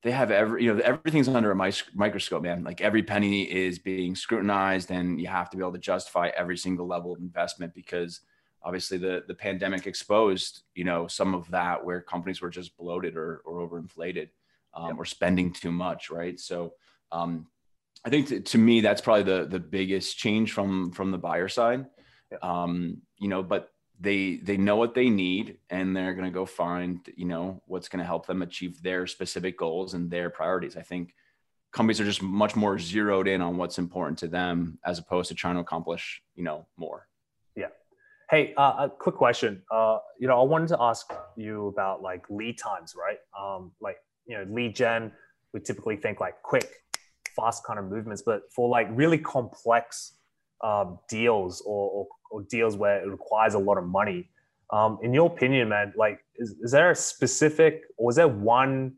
they 0.03 0.11
have 0.11 0.31
every 0.31 0.65
you 0.65 0.75
know 0.75 0.81
everything's 0.83 1.29
under 1.29 1.51
a 1.51 1.57
microscope 1.95 2.43
man 2.43 2.65
like 2.65 2.81
every 2.81 3.03
penny 3.03 3.43
is 3.43 3.79
being 3.79 4.15
scrutinized 4.15 4.91
and 4.91 5.21
you 5.21 5.27
have 5.27 5.51
to 5.51 5.57
be 5.57 5.63
able 5.63 5.73
to 5.73 5.79
justify 5.79 6.31
every 6.37 6.57
single 6.57 6.87
level 6.87 7.13
of 7.13 7.21
investment 7.21 7.75
because 7.75 8.21
obviously 8.63 8.99
the 8.99 9.25
the 9.27 9.35
pandemic 9.35 9.87
exposed 9.87 10.63
you 10.75 10.85
know 10.85 11.07
some 11.07 11.35
of 11.35 11.49
that 11.51 11.85
where 11.85 12.01
companies 12.01 12.41
were 12.41 12.51
just 12.51 12.77
bloated 12.77 13.17
or 13.17 13.43
or 13.45 13.69
overinflated 13.69 14.29
um, 14.75 14.89
yep. 14.89 14.97
or 14.99 15.05
spending 15.05 15.53
too 15.53 15.73
much 15.73 16.11
right 16.11 16.39
so 16.39 16.75
um, 17.13 17.47
i 18.05 18.11
think 18.11 18.29
to, 18.29 18.41
to, 18.41 18.59
me 18.59 18.81
that's 18.81 19.01
probably 19.01 19.23
the 19.23 19.47
the 19.47 19.59
biggest 19.59 20.19
change 20.19 20.53
from 20.53 20.93
from 20.93 21.11
the 21.11 21.19
buyer 21.19 21.49
side 21.49 21.87
yep. 22.31 22.43
um, 22.45 22.99
you 23.19 23.29
know 23.29 23.43
but 23.43 23.71
they 24.01 24.37
they 24.37 24.57
know 24.57 24.77
what 24.77 24.95
they 24.95 25.11
need 25.11 25.59
and 25.69 25.95
they're 25.95 26.15
going 26.15 26.25
to 26.25 26.31
go 26.31 26.47
find 26.47 27.01
you 27.17 27.27
know 27.27 27.63
what's 27.67 27.89
going 27.89 27.99
to 27.99 28.07
help 28.07 28.27
them 28.27 28.43
achieve 28.43 28.83
their 28.83 29.07
specific 29.07 29.59
goals 29.59 29.95
and 29.95 30.11
their 30.11 30.31
priorities 30.31 30.77
i 30.77 30.83
think 30.83 31.15
companies 31.73 32.01
are 32.01 32.05
just 32.05 32.23
much 32.23 32.57
more 32.57 32.79
zeroed 32.79 33.29
in 33.29 33.41
on 33.41 33.57
what's 33.57 33.79
important 33.79 34.19
to 34.19 34.27
them 34.27 34.79
as 34.85 34.99
opposed 34.99 35.29
to 35.29 35.35
trying 35.35 35.55
to 35.55 35.61
accomplish 35.61 36.23
you 36.35 36.43
know 36.43 36.67
more 36.77 37.07
hey 38.31 38.55
uh, 38.57 38.75
a 38.79 38.89
quick 38.89 39.17
question 39.17 39.63
uh, 39.73 39.99
you 40.19 40.29
know 40.29 40.41
i 40.41 40.45
wanted 40.45 40.69
to 40.69 40.77
ask 40.81 41.13
you 41.37 41.67
about 41.69 42.03
like 42.03 42.25
lead 42.31 42.57
times 42.59 42.95
right 42.97 43.19
um, 43.39 43.73
like 43.81 43.97
you 44.27 44.37
know 44.37 44.45
lead 44.55 44.75
gen 44.75 45.13
we 45.53 45.61
typically 45.61 45.97
think 45.97 46.21
like 46.21 46.41
quick 46.43 46.69
fast 47.37 47.65
kind 47.65 47.79
of 47.79 47.85
movements 47.87 48.23
but 48.23 48.43
for 48.55 48.69
like 48.69 48.87
really 48.93 49.19
complex 49.19 50.13
um, 50.63 50.99
deals 51.09 51.63
or, 51.67 51.91
or, 51.91 52.07
or, 52.31 52.43
deals 52.51 52.77
where 52.77 53.03
it 53.03 53.09
requires 53.09 53.55
a 53.55 53.59
lot 53.59 53.79
of 53.79 53.85
money. 53.85 54.29
Um, 54.73 54.99
in 55.03 55.13
your 55.13 55.27
opinion, 55.27 55.71
man, 55.71 55.93
like, 55.97 56.21
is, 56.37 56.55
is 56.61 56.71
there 56.71 56.91
a 56.91 56.95
specific 56.95 57.83
or 57.97 58.11
is 58.11 58.17
there 58.17 58.29
one 58.29 58.95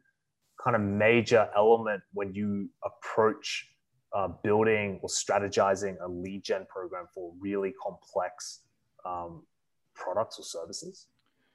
kind 0.62 0.76
of 0.76 0.82
major 0.82 1.48
element 1.56 2.02
when 2.12 2.34
you 2.34 2.68
approach 2.84 3.68
uh, 4.14 4.28
building 4.42 5.00
or 5.02 5.08
strategizing 5.08 5.96
a 6.04 6.08
lead 6.08 6.44
gen 6.44 6.66
program 6.68 7.06
for 7.14 7.32
really 7.40 7.72
complex 7.82 8.60
um, 9.04 9.42
products 9.94 10.38
or 10.38 10.42
services? 10.42 11.06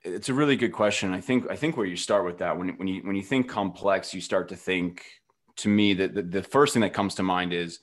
It's 0.04 0.30
a 0.30 0.34
really 0.34 0.56
good 0.56 0.72
question. 0.72 1.13
I 1.13 1.22
think 1.22 1.50
I 1.50 1.56
think 1.56 1.75
where 1.75 1.86
you 1.86 1.96
start 1.96 2.25
with 2.25 2.38
that 2.38 2.58
when 2.58 2.70
when 2.77 2.88
you 2.88 3.01
when 3.01 3.16
you 3.16 3.24
think 3.24 3.50
complex, 3.50 4.13
you 4.13 4.22
start 4.22 4.50
to 4.50 4.56
think. 4.56 5.04
To 5.62 5.70
me, 5.70 5.96
that 5.96 6.13
the, 6.13 6.22
the 6.22 6.44
first 6.44 6.74
thing 6.74 6.84
that 6.84 6.94
comes 6.94 7.16
to 7.16 7.24
mind 7.24 7.51
is 7.51 7.80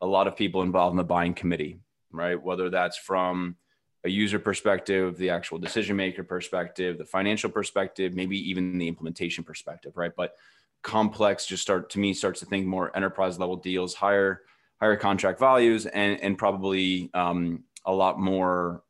a 0.00 0.06
lot 0.06 0.28
of 0.28 0.36
people 0.36 0.62
involved 0.62 0.92
in 0.92 0.96
the 0.96 1.02
buying 1.02 1.34
committee, 1.34 1.80
right? 2.12 2.40
Whether 2.40 2.70
that's 2.70 2.96
from 2.96 3.56
a 4.04 4.08
user 4.08 4.38
perspective, 4.38 5.18
the 5.18 5.30
actual 5.30 5.58
decision 5.58 5.96
maker 5.96 6.22
perspective, 6.22 6.98
the 6.98 7.04
financial 7.04 7.50
perspective, 7.50 8.14
maybe 8.14 8.38
even 8.48 8.78
the 8.78 8.86
implementation 8.86 9.42
perspective, 9.42 9.96
right? 9.96 10.12
But 10.16 10.36
complex 10.82 11.46
just 11.46 11.62
start 11.62 11.90
to 11.90 11.98
me 11.98 12.14
starts 12.14 12.38
to 12.40 12.46
think 12.46 12.64
more 12.64 12.96
enterprise 12.96 13.38
level 13.40 13.56
deals, 13.56 13.92
higher 13.94 14.42
higher 14.80 14.96
contract 14.96 15.40
values, 15.40 15.86
and 15.86 16.20
and 16.20 16.38
probably 16.38 17.10
um, 17.12 17.64
a 17.84 17.92
lot 17.92 18.20
more, 18.20 18.82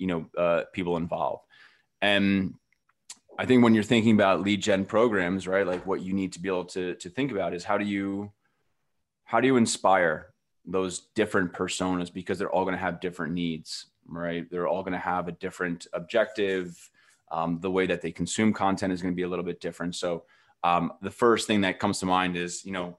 you 0.00 0.06
know, 0.06 0.26
uh, 0.36 0.64
people 0.72 0.96
involved. 0.96 1.44
And 2.02 2.54
I 3.38 3.46
think 3.46 3.62
when 3.62 3.74
you're 3.74 3.84
thinking 3.84 4.14
about 4.14 4.40
lead 4.40 4.62
gen 4.62 4.84
programs, 4.84 5.46
right, 5.46 5.66
like 5.66 5.86
what 5.86 6.00
you 6.02 6.12
need 6.14 6.32
to 6.32 6.40
be 6.40 6.48
able 6.48 6.64
to 6.66 6.94
to 6.96 7.08
think 7.08 7.30
about 7.30 7.54
is 7.54 7.64
how 7.64 7.78
do 7.78 7.84
you 7.84 8.32
how 9.24 9.40
do 9.40 9.46
you 9.46 9.56
inspire 9.56 10.32
those 10.64 11.08
different 11.14 11.52
personas 11.52 12.12
because 12.12 12.38
they're 12.38 12.50
all 12.50 12.64
going 12.64 12.74
to 12.74 12.80
have 12.80 13.00
different 13.00 13.32
needs, 13.32 13.86
right? 14.06 14.50
They're 14.50 14.68
all 14.68 14.82
going 14.82 14.92
to 14.92 14.98
have 14.98 15.28
a 15.28 15.32
different 15.32 15.86
objective. 15.92 16.90
Um, 17.30 17.60
the 17.60 17.70
way 17.70 17.86
that 17.86 18.02
they 18.02 18.10
consume 18.10 18.52
content 18.52 18.92
is 18.92 19.02
going 19.02 19.14
to 19.14 19.16
be 19.16 19.22
a 19.22 19.28
little 19.28 19.44
bit 19.44 19.60
different. 19.60 19.94
So, 19.94 20.24
um, 20.64 20.92
the 21.00 21.10
first 21.10 21.46
thing 21.46 21.60
that 21.62 21.78
comes 21.78 22.00
to 22.00 22.06
mind 22.06 22.36
is, 22.36 22.64
you 22.64 22.72
know, 22.72 22.98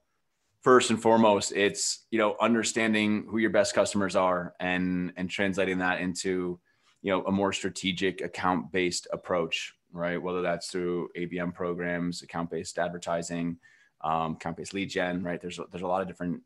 first 0.61 0.89
and 0.89 1.01
foremost, 1.01 1.51
it's 1.51 2.05
you 2.11 2.17
know 2.17 2.35
understanding 2.39 3.25
who 3.29 3.37
your 3.37 3.49
best 3.49 3.75
customers 3.75 4.15
are 4.15 4.53
and 4.59 5.13
and 5.17 5.29
translating 5.29 5.79
that 5.79 5.99
into, 6.01 6.59
you 7.01 7.11
know, 7.11 7.23
a 7.25 7.31
more 7.31 7.53
strategic 7.53 8.21
account 8.21 8.71
based 8.71 9.07
approach, 9.11 9.73
right? 9.91 10.21
Whether 10.21 10.41
that's 10.41 10.69
through 10.69 11.09
ABM 11.17 11.53
programs, 11.53 12.21
account 12.21 12.49
based 12.49 12.77
advertising, 12.77 13.57
um, 14.01 14.33
account 14.33 14.57
based 14.57 14.73
lead 14.73 14.89
gen, 14.89 15.23
right? 15.23 15.41
There's 15.41 15.59
there's 15.71 15.83
a 15.83 15.87
lot 15.87 16.01
of 16.01 16.07
different 16.07 16.41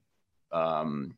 um, 0.51 1.17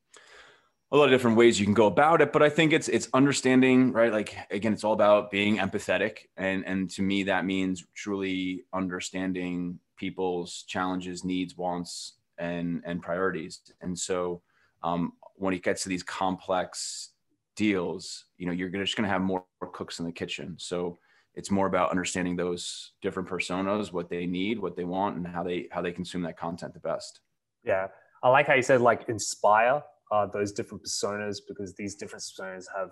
a 0.92 0.98
lot 0.98 1.06
of 1.06 1.12
different 1.12 1.38
ways 1.38 1.60
you 1.60 1.66
can 1.66 1.74
go 1.74 1.88
about 1.88 2.22
it 2.22 2.32
but 2.32 2.42
i 2.42 2.50
think 2.50 2.72
it's 2.72 2.88
it's 2.88 3.10
understanding 3.14 3.92
right 3.92 4.12
like 4.12 4.38
again 4.52 4.74
it's 4.74 4.84
all 4.84 4.94
about 4.94 5.30
being 5.30 5.58
empathetic 5.58 6.28
and 6.38 6.66
and 6.66 6.90
to 6.90 7.02
me 7.02 7.24
that 7.24 7.46
means 7.46 7.86
truly 7.94 8.64
understanding 8.74 9.80
people's 9.98 10.64
challenges 10.64 11.24
needs 11.24 11.58
wants 11.58 12.14
and 12.38 12.82
and 12.86 13.02
priorities 13.02 13.60
and 13.82 13.98
so 13.98 14.42
um, 14.84 15.14
when 15.36 15.54
it 15.54 15.64
gets 15.64 15.84
to 15.84 15.90
these 15.90 16.04
complex 16.04 17.10
deals 17.58 18.26
you 18.38 18.46
know 18.46 18.54
you're 18.54 18.70
just 18.70 18.96
going 18.96 19.04
to 19.04 19.12
have 19.12 19.22
more 19.22 19.44
cooks 19.74 20.00
in 20.00 20.06
the 20.06 20.12
kitchen. 20.12 20.56
So 20.58 21.00
it's 21.34 21.52
more 21.52 21.68
about 21.68 21.92
understanding 21.92 22.36
those 22.36 22.94
different 23.02 23.28
personas 23.28 23.92
what 23.92 24.10
they 24.10 24.26
need 24.26 24.60
what 24.60 24.76
they 24.76 24.86
want 24.86 25.18
and 25.18 25.28
how 25.28 25.44
they 25.44 25.68
how 25.72 25.82
they 25.82 25.92
consume 25.92 26.22
that 26.22 26.38
content 26.38 26.74
the 26.74 26.80
best. 26.80 27.20
Yeah. 27.64 27.88
I 28.24 28.30
like 28.30 28.48
how 28.48 28.56
you 28.56 28.62
said 28.62 28.82
like 28.82 29.10
inspire 29.10 29.84
uh, 30.12 30.26
those 30.28 30.52
different 30.52 30.84
personas 30.84 31.38
because 31.48 31.76
these 31.76 31.96
different 31.96 32.24
personas 32.24 32.66
have, 32.76 32.92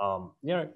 um, 0.00 0.32
you 0.42 0.52
know, 0.52 0.68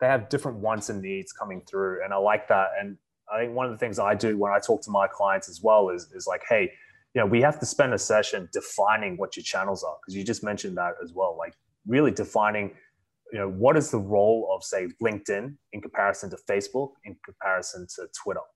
they 0.00 0.06
have 0.06 0.28
different 0.28 0.58
wants 0.58 0.88
and 0.88 1.00
needs 1.00 1.32
coming 1.32 1.62
through, 1.68 2.02
and 2.04 2.12
I 2.12 2.16
like 2.16 2.48
that. 2.48 2.70
And 2.80 2.96
I 3.32 3.40
think 3.40 3.54
one 3.54 3.66
of 3.66 3.72
the 3.72 3.78
things 3.78 3.98
I 3.98 4.14
do 4.14 4.36
when 4.36 4.52
I 4.52 4.58
talk 4.58 4.82
to 4.82 4.90
my 4.90 5.06
clients 5.06 5.48
as 5.48 5.60
well 5.62 5.90
is 5.90 6.08
is 6.14 6.26
like, 6.26 6.42
hey, 6.48 6.72
you 7.14 7.20
know, 7.20 7.26
we 7.26 7.40
have 7.42 7.60
to 7.60 7.66
spend 7.66 7.94
a 7.94 7.98
session 7.98 8.48
defining 8.52 9.16
what 9.16 9.36
your 9.36 9.44
channels 9.44 9.84
are 9.84 9.96
because 10.02 10.16
you 10.16 10.24
just 10.24 10.42
mentioned 10.42 10.76
that 10.78 10.94
as 11.02 11.12
well, 11.12 11.36
like 11.38 11.54
really 11.86 12.10
defining 12.10 12.72
you 13.34 13.40
know 13.40 13.50
what 13.50 13.76
is 13.76 13.90
the 13.90 13.98
role 13.98 14.48
of 14.54 14.62
say 14.62 14.86
linkedin 15.02 15.56
in 15.72 15.80
comparison 15.80 16.30
to 16.30 16.38
facebook 16.48 16.92
in 17.04 17.16
comparison 17.24 17.84
to 17.96 18.06
twitter? 18.22 18.46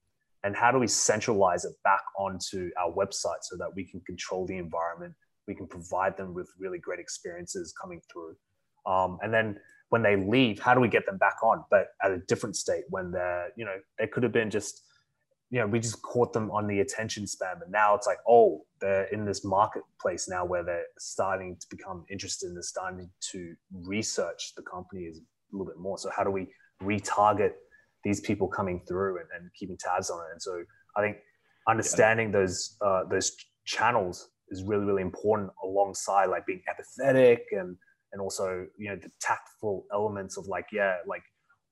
And 0.45 0.55
how 0.55 0.71
do 0.71 0.79
we 0.79 0.87
centralize 0.87 1.65
it 1.65 1.73
back 1.83 1.99
onto 2.17 2.69
our 2.81 2.89
website 2.93 3.41
so 3.41 3.57
that 3.57 3.71
we 3.75 3.83
can 3.83 3.99
control 4.07 4.47
the 4.47 4.57
environment 4.57 5.13
we 5.49 5.53
can 5.53 5.67
provide 5.67 6.15
them 6.15 6.33
with 6.33 6.49
really 6.57 6.77
great 6.77 6.99
experiences 6.99 7.73
coming 7.79 7.99
through? 8.09 8.35
Um, 8.85 9.17
and 9.21 9.33
then 9.33 9.59
when 9.89 10.01
they 10.01 10.15
leave 10.15 10.59
how 10.59 10.73
do 10.73 10.79
we 10.79 10.87
get 10.87 11.05
them 11.05 11.17
back 11.17 11.43
on 11.43 11.65
but 11.69 11.87
at 12.01 12.11
a 12.11 12.19
different 12.29 12.55
state 12.55 12.85
when 12.89 13.11
they're 13.11 13.49
you 13.57 13.65
know 13.65 13.75
they 13.97 14.07
could 14.07 14.23
have 14.23 14.31
been 14.31 14.49
just 14.49 14.83
you 15.49 15.59
know 15.59 15.67
we 15.67 15.79
just 15.79 16.01
caught 16.01 16.31
them 16.33 16.51
on 16.51 16.67
the 16.67 16.79
attention 16.79 17.25
span 17.25 17.55
but 17.59 17.69
now 17.71 17.95
it's 17.95 18.07
like 18.07 18.19
oh 18.27 18.61
they're 18.81 19.05
in 19.05 19.25
this 19.25 19.43
marketplace 19.43 20.29
now 20.29 20.45
where 20.45 20.63
they're 20.63 20.85
starting 20.99 21.57
to 21.59 21.67
become 21.69 22.05
interested 22.09 22.47
and 22.47 22.55
they're 22.55 22.63
starting 22.63 23.09
to 23.19 23.55
research 23.71 24.53
the 24.55 24.63
company 24.63 25.01
is 25.03 25.17
a 25.19 25.21
little 25.51 25.65
bit 25.65 25.79
more 25.79 25.97
so 25.97 26.09
how 26.15 26.23
do 26.23 26.29
we 26.29 26.47
retarget 26.83 27.53
these 28.03 28.19
people 28.21 28.47
coming 28.47 28.81
through 28.87 29.17
and, 29.17 29.27
and 29.37 29.49
keeping 29.53 29.77
tabs 29.77 30.09
on 30.09 30.19
it. 30.19 30.31
And 30.31 30.41
so 30.41 30.63
I 30.95 31.01
think 31.01 31.17
understanding 31.67 32.27
yeah. 32.27 32.39
those 32.39 32.77
uh, 32.85 33.03
those 33.09 33.35
channels 33.65 34.29
is 34.49 34.63
really 34.63 34.85
really 34.85 35.01
important 35.01 35.51
alongside 35.63 36.27
like 36.27 36.45
being 36.45 36.61
empathetic 36.69 37.39
and 37.51 37.75
and 38.11 38.21
also 38.21 38.65
you 38.77 38.89
know 38.89 38.95
the 38.95 39.11
tactful 39.21 39.85
elements 39.93 40.37
of 40.37 40.47
like 40.47 40.65
yeah 40.71 40.95
like 41.05 41.21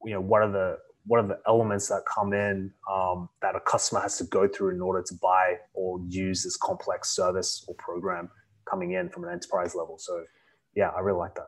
you 0.04 0.14
know 0.14 0.22
what 0.22 0.44
are 0.44 0.52
the 0.52 0.78
what 1.08 1.24
are 1.24 1.28
the 1.28 1.40
elements 1.48 1.88
that 1.88 2.02
come 2.06 2.34
in 2.34 2.72
um, 2.92 3.30
that 3.42 3.56
a 3.56 3.60
customer 3.62 4.02
has 4.02 4.18
to 4.18 4.26
go 4.26 4.48
through 4.48 4.76
in 4.76 4.82
order 4.82 5.02
to 5.02 5.14
buy 5.22 5.56
or 5.74 6.00
use 6.08 6.44
this 6.44 6.58
complex 6.58 7.16
service 7.16 7.66
or 7.68 7.76
program 7.76 8.30
coming 8.70 8.94
in 8.94 9.10
from 9.10 9.24
an 9.24 9.32
enterprise 9.32 9.74
level 9.76 9.98
so 9.98 10.24
yeah 10.76 10.90
i 10.90 11.00
really 11.00 11.20
like 11.20 11.36
that 11.36 11.48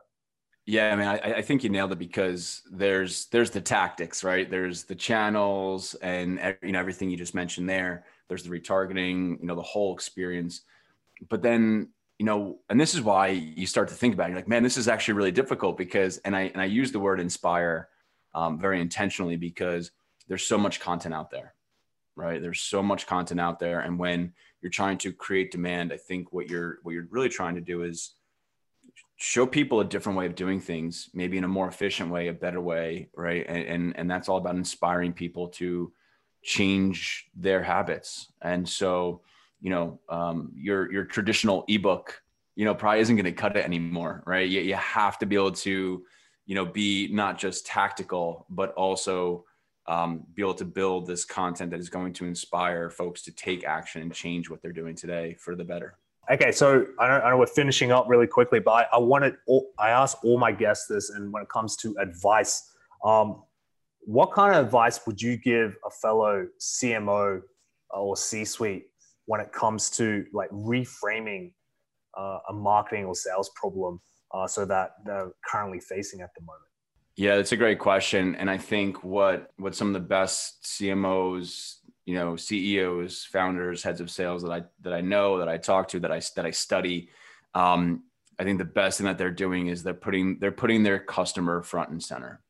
yeah, 0.66 0.92
I 0.92 0.96
mean, 0.96 1.06
I, 1.08 1.16
I, 1.38 1.42
think 1.42 1.64
you 1.64 1.70
nailed 1.70 1.90
it 1.90 1.98
because 1.98 2.62
there's 2.70 3.26
there's 3.26 3.50
the 3.50 3.60
tactics, 3.60 4.22
right? 4.22 4.48
There's 4.48 4.84
the 4.84 4.94
channels 4.94 5.94
and 5.96 6.38
you 6.62 6.70
know 6.70 6.78
everything 6.78 7.10
you 7.10 7.16
just 7.16 7.34
mentioned 7.34 7.68
there. 7.68 8.04
There's 8.28 8.44
the 8.44 8.50
retargeting, 8.50 9.40
you 9.40 9.46
know, 9.46 9.56
the 9.56 9.62
whole 9.62 9.92
experience. 9.92 10.60
But 11.28 11.42
then, 11.42 11.88
you 12.18 12.26
know, 12.26 12.60
and 12.68 12.80
this 12.80 12.94
is 12.94 13.00
why 13.00 13.28
you 13.28 13.66
start 13.66 13.88
to 13.88 13.94
think 13.94 14.14
about 14.14 14.28
it. 14.28 14.28
You're 14.28 14.38
like, 14.38 14.48
man, 14.48 14.62
this 14.62 14.76
is 14.76 14.86
actually 14.86 15.14
really 15.14 15.32
difficult 15.32 15.76
because, 15.76 16.18
and 16.18 16.36
I 16.36 16.42
and 16.42 16.60
I 16.60 16.66
use 16.66 16.92
the 16.92 17.00
word 17.00 17.18
inspire 17.18 17.88
um, 18.34 18.58
very 18.58 18.80
intentionally 18.80 19.36
because 19.36 19.90
there's 20.28 20.46
so 20.46 20.58
much 20.58 20.80
content 20.80 21.14
out 21.14 21.30
there, 21.30 21.54
right? 22.16 22.40
There's 22.40 22.60
so 22.60 22.82
much 22.82 23.06
content 23.06 23.40
out 23.40 23.58
there, 23.58 23.80
and 23.80 23.98
when 23.98 24.32
you're 24.62 24.70
trying 24.70 24.98
to 24.98 25.12
create 25.12 25.50
demand, 25.50 25.92
I 25.92 25.96
think 25.96 26.32
what 26.32 26.48
you're 26.48 26.78
what 26.82 26.92
you're 26.92 27.08
really 27.10 27.28
trying 27.28 27.54
to 27.54 27.60
do 27.60 27.82
is 27.82 28.14
show 29.16 29.46
people 29.46 29.80
a 29.80 29.84
different 29.84 30.18
way 30.18 30.26
of 30.26 30.34
doing 30.34 30.60
things, 30.60 31.10
maybe 31.12 31.36
in 31.36 31.44
a 31.44 31.48
more 31.48 31.68
efficient 31.68 32.10
way, 32.10 32.28
a 32.28 32.32
better 32.32 32.60
way, 32.60 33.08
right? 33.14 33.44
And 33.48 33.64
and, 33.64 33.96
and 33.96 34.10
that's 34.10 34.28
all 34.28 34.38
about 34.38 34.54
inspiring 34.54 35.12
people 35.12 35.48
to 35.48 35.92
change 36.42 37.28
their 37.34 37.62
habits. 37.62 38.32
And 38.40 38.66
so, 38.68 39.20
you 39.60 39.70
know, 39.70 40.00
um, 40.08 40.52
your 40.54 40.90
your 40.92 41.04
traditional 41.04 41.64
ebook, 41.68 42.22
you 42.56 42.64
know, 42.64 42.74
probably 42.74 43.00
isn't 43.00 43.16
going 43.16 43.24
to 43.24 43.32
cut 43.32 43.56
it 43.56 43.64
anymore, 43.64 44.22
right? 44.26 44.48
You, 44.48 44.60
you 44.60 44.74
have 44.74 45.18
to 45.18 45.26
be 45.26 45.36
able 45.36 45.52
to, 45.52 46.02
you 46.50 46.56
know, 46.56 46.64
be 46.64 47.08
not 47.12 47.38
just 47.38 47.64
tactical, 47.64 48.44
but 48.50 48.72
also 48.72 49.44
um, 49.86 50.26
be 50.34 50.42
able 50.42 50.52
to 50.54 50.64
build 50.64 51.06
this 51.06 51.24
content 51.24 51.70
that 51.70 51.78
is 51.78 51.88
going 51.88 52.12
to 52.14 52.24
inspire 52.24 52.90
folks 52.90 53.22
to 53.22 53.30
take 53.30 53.62
action 53.62 54.02
and 54.02 54.12
change 54.12 54.50
what 54.50 54.60
they're 54.60 54.72
doing 54.72 54.96
today 54.96 55.36
for 55.38 55.54
the 55.54 55.62
better. 55.62 55.96
Okay, 56.28 56.50
so 56.50 56.86
I 56.98 57.06
know, 57.06 57.20
I 57.20 57.30
know 57.30 57.38
we're 57.38 57.46
finishing 57.46 57.92
up 57.92 58.06
really 58.08 58.26
quickly, 58.26 58.58
but 58.58 58.72
I, 58.72 58.86
I 58.94 58.98
wanted 58.98 59.36
all, 59.46 59.68
I 59.78 59.90
asked 59.90 60.24
all 60.24 60.40
my 60.40 60.50
guests 60.50 60.88
this, 60.88 61.10
and 61.10 61.32
when 61.32 61.40
it 61.40 61.48
comes 61.48 61.76
to 61.76 61.94
advice, 62.00 62.72
um, 63.04 63.44
what 64.00 64.32
kind 64.32 64.52
of 64.52 64.64
advice 64.64 64.98
would 65.06 65.22
you 65.22 65.36
give 65.36 65.76
a 65.86 65.90
fellow 66.02 66.48
CMO 66.58 67.42
or 67.90 68.16
C-suite 68.16 68.86
when 69.26 69.40
it 69.40 69.52
comes 69.52 69.88
to 69.90 70.26
like 70.32 70.50
reframing 70.50 71.52
uh, 72.18 72.38
a 72.48 72.52
marketing 72.52 73.04
or 73.04 73.14
sales 73.14 73.52
problem 73.54 74.00
uh, 74.32 74.46
so 74.46 74.64
that 74.64 74.96
they're 75.04 75.32
currently 75.44 75.80
facing 75.80 76.20
at 76.20 76.34
the 76.34 76.40
moment? 76.42 76.64
Yeah, 77.16 77.36
that's 77.36 77.52
a 77.52 77.56
great 77.56 77.78
question, 77.78 78.34
and 78.36 78.48
I 78.48 78.56
think 78.56 79.04
what 79.04 79.50
what 79.56 79.74
some 79.74 79.88
of 79.88 79.94
the 79.94 80.00
best 80.00 80.62
CMOs, 80.62 81.76
you 82.06 82.14
know, 82.14 82.36
CEOs, 82.36 83.24
founders, 83.24 83.82
heads 83.82 84.00
of 84.00 84.10
sales 84.10 84.42
that 84.42 84.52
I 84.52 84.62
that 84.82 84.94
I 84.94 85.00
know, 85.00 85.38
that 85.38 85.48
I 85.48 85.58
talk 85.58 85.88
to, 85.88 86.00
that 86.00 86.12
I 86.12 86.20
that 86.36 86.46
I 86.46 86.50
study, 86.50 87.10
um, 87.54 88.04
I 88.38 88.44
think 88.44 88.58
the 88.58 88.64
best 88.64 88.96
thing 88.96 89.06
that 89.06 89.18
they're 89.18 89.30
doing 89.30 89.66
is 89.66 89.82
they're 89.82 89.92
putting 89.92 90.38
they're 90.38 90.50
putting 90.50 90.82
their 90.82 90.98
customer 90.98 91.62
front 91.62 91.90
and 91.90 92.02
center, 92.02 92.40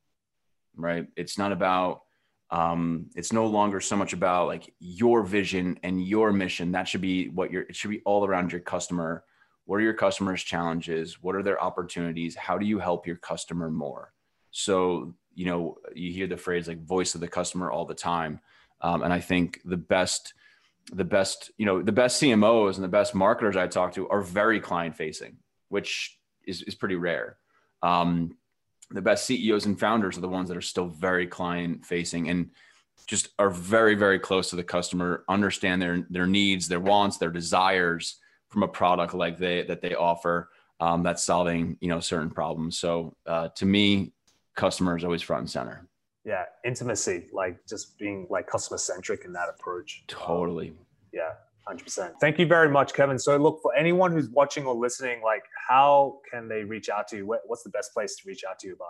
right? 0.77 1.09
It's 1.17 1.37
not 1.37 1.51
about 1.51 2.03
um, 2.51 3.11
it's 3.17 3.33
no 3.33 3.47
longer 3.47 3.81
so 3.81 3.97
much 3.97 4.13
about 4.13 4.47
like 4.47 4.73
your 4.79 5.25
vision 5.25 5.81
and 5.83 6.01
your 6.01 6.33
mission. 6.33 6.73
That 6.73 6.87
should 6.87 7.01
be 7.01 7.29
what 7.29 7.51
your 7.51 7.63
it 7.63 7.75
should 7.75 7.91
be 7.91 8.03
all 8.05 8.25
around 8.25 8.53
your 8.53 8.61
customer. 8.61 9.25
What 9.71 9.77
are 9.77 9.85
your 9.85 9.95
customers' 9.95 10.43
challenges? 10.43 11.23
What 11.23 11.37
are 11.37 11.45
their 11.45 11.62
opportunities? 11.62 12.35
How 12.35 12.59
do 12.59 12.67
you 12.67 12.81
help 12.81 13.07
your 13.07 13.15
customer 13.15 13.71
more? 13.71 14.12
So, 14.50 15.15
you 15.33 15.45
know, 15.45 15.77
you 15.95 16.12
hear 16.12 16.27
the 16.27 16.37
phrase 16.37 16.67
like 16.67 16.85
voice 16.85 17.15
of 17.15 17.21
the 17.21 17.29
customer 17.29 17.71
all 17.71 17.85
the 17.85 17.95
time. 17.95 18.41
Um, 18.81 19.05
and 19.05 19.12
I 19.12 19.21
think 19.21 19.61
the 19.65 19.77
best, 19.77 20.35
the 20.93 21.05
best, 21.05 21.53
you 21.57 21.67
know, 21.67 21.83
the 21.83 21.93
best 21.93 22.21
CMOs 22.21 22.75
and 22.75 22.83
the 22.83 22.89
best 22.89 23.15
marketers 23.15 23.57
I 23.57 23.69
talk 23.69 23.95
to 23.95 24.09
are 24.09 24.23
very 24.23 24.59
client 24.59 24.97
facing, 24.97 25.37
which 25.69 26.19
is, 26.49 26.62
is 26.62 26.75
pretty 26.75 26.97
rare. 26.97 27.37
Um, 27.81 28.37
the 28.91 29.03
best 29.03 29.25
CEOs 29.27 29.67
and 29.67 29.79
founders 29.79 30.19
are 30.19 30.23
the 30.23 30.29
ones 30.29 30.49
that 30.49 30.57
are 30.57 30.62
still 30.62 30.89
very 30.89 31.29
client 31.29 31.87
facing 31.87 32.29
and 32.29 32.50
just 33.07 33.29
are 33.39 33.50
very, 33.50 33.95
very 33.95 34.19
close 34.19 34.50
to 34.50 34.57
the 34.57 34.65
customer, 34.65 35.23
understand 35.29 35.81
their, 35.81 36.09
their 36.11 36.27
needs, 36.27 36.67
their 36.67 36.81
wants, 36.81 37.19
their 37.19 37.31
desires 37.31 38.17
from 38.50 38.62
a 38.62 38.69
product 38.69 39.14
like 39.14 39.38
they, 39.38 39.62
that 39.62 39.80
they 39.80 39.95
offer 39.95 40.50
um, 40.80 41.02
that's 41.02 41.23
solving, 41.23 41.76
you 41.80 41.88
know, 41.88 42.00
certain 42.00 42.30
problems. 42.30 42.78
So 42.78 43.14
uh, 43.26 43.49
to 43.57 43.66
me, 43.66 44.12
customer 44.57 44.97
is 44.97 45.04
always 45.04 45.23
front 45.23 45.40
and 45.40 45.50
center. 45.50 45.87
Yeah, 46.25 46.45
intimacy, 46.64 47.28
like 47.33 47.66
just 47.66 47.99
being 47.99 48.26
like 48.28 48.47
customer 48.47 48.78
centric 48.78 49.25
in 49.25 49.33
that 49.33 49.49
approach. 49.49 50.04
Totally. 50.07 50.71
Um, 50.71 50.76
yeah, 51.12 51.30
100%. 51.69 52.12
Thank 52.21 52.38
you 52.38 52.47
very 52.47 52.69
much, 52.69 52.92
Kevin. 52.92 53.19
So, 53.19 53.37
look, 53.37 53.61
for 53.62 53.75
anyone 53.75 54.12
who's 54.12 54.28
watching 54.28 54.66
or 54.66 54.75
listening, 54.75 55.23
like, 55.23 55.45
how 55.69 56.19
can 56.30 56.49
they 56.49 56.64
reach 56.64 56.90
out 56.90 57.09
to 57.09 57.16
you? 57.16 57.26
What's 57.47 57.62
the 57.62 57.71
best 57.71 57.95
place 57.95 58.16
to 58.16 58.23
reach 58.26 58.42
out 58.49 58.59
to 58.61 58.69
you 58.69 58.76
by? 58.76 58.85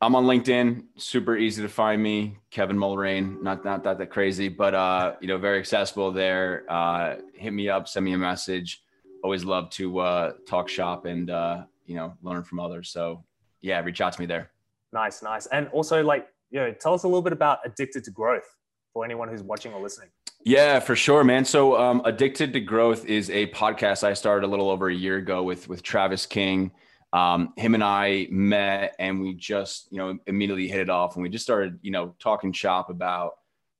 I'm 0.00 0.16
on 0.16 0.24
LinkedIn. 0.24 0.84
Super 0.96 1.36
easy 1.36 1.62
to 1.62 1.68
find 1.68 2.02
me, 2.02 2.38
Kevin 2.50 2.76
Mulrain. 2.76 3.40
Not 3.40 3.64
not 3.64 3.84
that 3.84 3.98
that 3.98 4.10
crazy, 4.10 4.48
but 4.48 4.74
uh, 4.74 5.14
you 5.20 5.28
know, 5.28 5.38
very 5.38 5.60
accessible 5.60 6.10
there. 6.10 6.64
Uh, 6.68 7.16
hit 7.34 7.52
me 7.52 7.68
up, 7.68 7.86
send 7.86 8.04
me 8.04 8.12
a 8.12 8.18
message. 8.18 8.82
Always 9.22 9.44
love 9.44 9.70
to 9.70 9.98
uh, 9.98 10.32
talk 10.46 10.68
shop 10.68 11.04
and 11.04 11.30
uh, 11.30 11.64
you 11.86 11.96
know 11.96 12.14
learn 12.22 12.42
from 12.42 12.60
others. 12.60 12.90
So 12.90 13.24
yeah, 13.60 13.80
reach 13.80 14.00
out 14.00 14.12
to 14.12 14.20
me 14.20 14.26
there. 14.26 14.50
Nice, 14.92 15.22
nice. 15.22 15.46
And 15.46 15.68
also, 15.68 16.02
like, 16.02 16.28
you 16.50 16.60
know, 16.60 16.72
tell 16.72 16.92
us 16.92 17.04
a 17.04 17.08
little 17.08 17.22
bit 17.22 17.32
about 17.32 17.60
Addicted 17.64 18.04
to 18.04 18.10
Growth 18.10 18.56
for 18.92 19.04
anyone 19.04 19.28
who's 19.28 19.42
watching 19.42 19.72
or 19.72 19.80
listening. 19.80 20.10
Yeah, 20.44 20.80
for 20.80 20.96
sure, 20.96 21.24
man. 21.24 21.44
So, 21.44 21.78
um, 21.80 22.02
Addicted 22.04 22.52
to 22.52 22.60
Growth 22.60 23.06
is 23.06 23.30
a 23.30 23.46
podcast 23.48 24.04
I 24.04 24.12
started 24.12 24.46
a 24.46 24.50
little 24.50 24.68
over 24.68 24.88
a 24.88 24.94
year 24.94 25.16
ago 25.16 25.42
with 25.42 25.68
with 25.68 25.82
Travis 25.82 26.26
King. 26.26 26.72
Um, 27.12 27.52
him 27.56 27.74
and 27.74 27.84
I 27.84 28.26
met, 28.30 28.96
and 28.98 29.20
we 29.20 29.34
just, 29.34 29.88
you 29.92 29.98
know, 29.98 30.18
immediately 30.26 30.66
hit 30.66 30.80
it 30.80 30.90
off, 30.90 31.14
and 31.14 31.22
we 31.22 31.28
just 31.28 31.44
started, 31.44 31.78
you 31.82 31.90
know, 31.90 32.14
talking 32.18 32.52
shop 32.52 32.90
about 32.90 33.32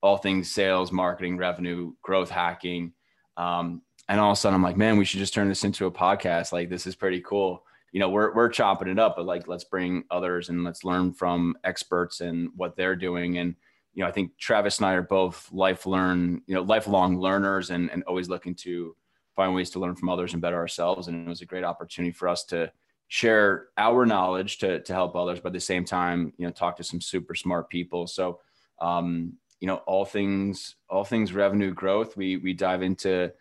all 0.03 0.19
things 0.19 0.53
sales, 0.53 0.93
marketing, 0.93 1.37
revenue, 1.37 1.93
growth 2.03 2.31
hacking. 2.31 2.93
Um, 3.37 3.83
and 4.09 4.21
all 4.21 4.33
of 4.33 4.37
a 4.37 4.41
sudden, 4.41 4.55
I'm 4.55 4.63
like, 4.63 4.77
man, 4.77 4.97
we 4.97 5.05
should 5.05 5.21
just 5.21 5.35
turn 5.35 5.49
this 5.49 5.65
into 5.65 5.87
a 5.87 5.91
podcast. 5.91 6.53
Like, 6.53 6.69
this 6.69 6.87
is 6.87 6.95
pretty 6.95 7.21
cool. 7.21 7.65
You 7.93 8.01
know 8.01 8.09
we're 8.09 8.35
we're 8.35 8.49
chopping 8.49 8.89
it 8.89 8.99
up 8.99 9.17
but 9.17 9.27
like 9.27 9.49
let's 9.49 9.65
bring 9.65 10.05
others 10.11 10.49
and 10.49 10.65
let's 10.65 10.83
learn 10.83 11.13
from 11.13 11.55
experts 11.63 12.23
and 12.23 12.49
what 12.57 12.75
they're 12.75 12.97
doing. 12.97 13.37
And 13.37 13.55
you 13.95 14.03
know 14.03 14.09
i 14.09 14.13
think 14.13 14.37
travis 14.39 14.79
and 14.79 14.87
i 14.87 14.93
are 14.95 15.03
both 15.03 15.51
life 15.53 15.87
learn 15.87 16.41
you 16.47 16.55
know 16.55 16.63
lifelong 16.63 17.19
learners 17.19 17.71
and 17.71 17.91
and 17.91 18.03
always 18.05 18.29
looking 18.29 18.55
to 18.55 18.97
find 19.37 19.55
ways 19.55 19.71
to 19.71 19.81
learn 19.81 19.95
from 19.95 20.11
others 20.11 20.35
and 20.35 20.43
better 20.43 20.59
ourselves. 20.59 21.09
And 21.09 21.27
it 21.27 21.29
was 21.29 21.41
a 21.41 21.47
great 21.47 21.65
opportunity 21.65 22.13
for 22.13 22.29
us 22.29 22.45
to 22.45 22.71
share 23.09 23.69
our 23.77 24.07
knowledge 24.07 24.59
to 24.59 24.81
to 24.81 24.93
help 24.93 25.17
others 25.17 25.41
but 25.41 25.49
at 25.49 25.53
the 25.55 25.61
same 25.61 25.85
time 25.85 26.33
you 26.37 26.47
know 26.47 26.53
talk 26.53 26.77
to 26.77 26.85
some 26.85 27.01
super 27.01 27.35
smart 27.35 27.69
people. 27.69 28.07
So 28.07 28.41
um 28.81 29.35
you 29.61 29.67
know 29.67 29.77
all 29.87 30.05
things 30.05 30.77
all 30.89 31.05
things 31.05 31.33
revenue 31.33 31.73
growth 31.73 32.17
we 32.17 32.37
we 32.39 32.53
dive 32.53 32.83
into 32.83 33.33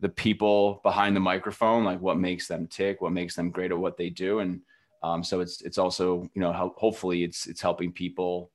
the 0.00 0.08
people 0.08 0.80
behind 0.82 1.14
the 1.14 1.20
microphone, 1.20 1.84
like 1.84 2.00
what 2.00 2.18
makes 2.18 2.48
them 2.48 2.66
tick, 2.66 3.00
what 3.00 3.12
makes 3.12 3.36
them 3.36 3.50
great 3.50 3.70
at 3.70 3.78
what 3.78 3.96
they 3.96 4.10
do, 4.10 4.40
and 4.40 4.60
um, 5.02 5.22
so 5.22 5.40
it's 5.40 5.60
it's 5.62 5.78
also 5.78 6.28
you 6.34 6.40
know 6.40 6.52
hopefully 6.76 7.22
it's 7.22 7.46
it's 7.46 7.60
helping 7.60 7.92
people 7.92 8.50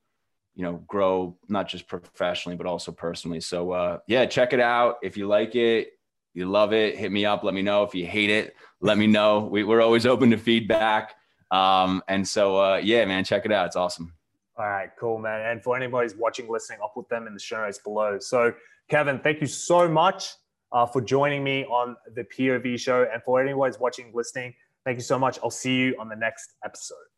you 0.56 0.64
know 0.64 0.84
grow 0.88 1.38
not 1.50 1.68
just 1.68 1.88
professionally 1.88 2.56
but 2.56 2.68
also 2.68 2.92
personally. 2.92 3.40
So 3.40 3.72
uh, 3.72 4.00
yeah, 4.08 4.26
check 4.26 4.54
it 4.54 4.60
out 4.60 4.98
if 5.04 5.18
you 5.18 5.28
like 5.28 5.56
it, 5.56 5.94
you 6.34 6.46
love 6.46 6.74
it, 6.74 6.98
hit 6.98 7.12
me 7.12 7.26
up, 7.26 7.44
let 7.44 7.54
me 7.54 7.62
know. 7.62 7.84
If 7.84 7.94
you 7.96 8.06
hate 8.06 8.30
it, 8.30 8.56
let 8.82 8.98
me 8.98 9.08
know. 9.08 9.42
We, 9.42 9.64
we're 9.64 9.82
always 9.82 10.06
open 10.06 10.32
to 10.32 10.38
feedback. 10.38 11.16
Um, 11.52 12.04
and 12.08 12.28
so 12.28 12.58
uh, 12.58 12.78
yeah, 12.78 13.06
man, 13.06 13.24
check 13.24 13.46
it 13.46 13.52
out. 13.52 13.68
It's 13.68 13.76
awesome. 13.76 14.14
All 14.58 14.66
right, 14.66 14.90
cool, 14.98 15.20
man. 15.20 15.46
And 15.52 15.62
for 15.62 15.76
anybody 15.76 16.06
who's 16.06 16.18
watching, 16.18 16.50
listening, 16.50 16.80
I'll 16.82 16.90
put 16.90 17.10
them 17.10 17.28
in 17.28 17.34
the 17.34 17.40
show 17.40 17.62
notes 17.62 17.78
below. 17.78 18.20
So, 18.20 18.54
Kevin, 18.90 19.20
thank 19.20 19.42
you 19.42 19.48
so 19.48 19.90
much 19.90 20.36
uh, 20.76 20.86
for 20.86 21.02
joining 21.02 21.44
me 21.44 21.64
on 21.66 21.96
the 22.14 22.26
POV 22.26 22.78
show. 22.80 23.08
And 23.12 23.24
for 23.24 23.42
anyone 23.42 23.70
who's 23.70 23.80
watching, 23.80 24.12
listening, 24.14 24.54
thank 24.84 24.98
you 24.98 25.04
so 25.04 25.18
much. 25.18 25.40
I'll 25.42 25.50
see 25.50 25.76
you 25.76 25.96
on 26.00 26.10
the 26.10 26.18
next 26.18 26.56
episode. 26.64 27.15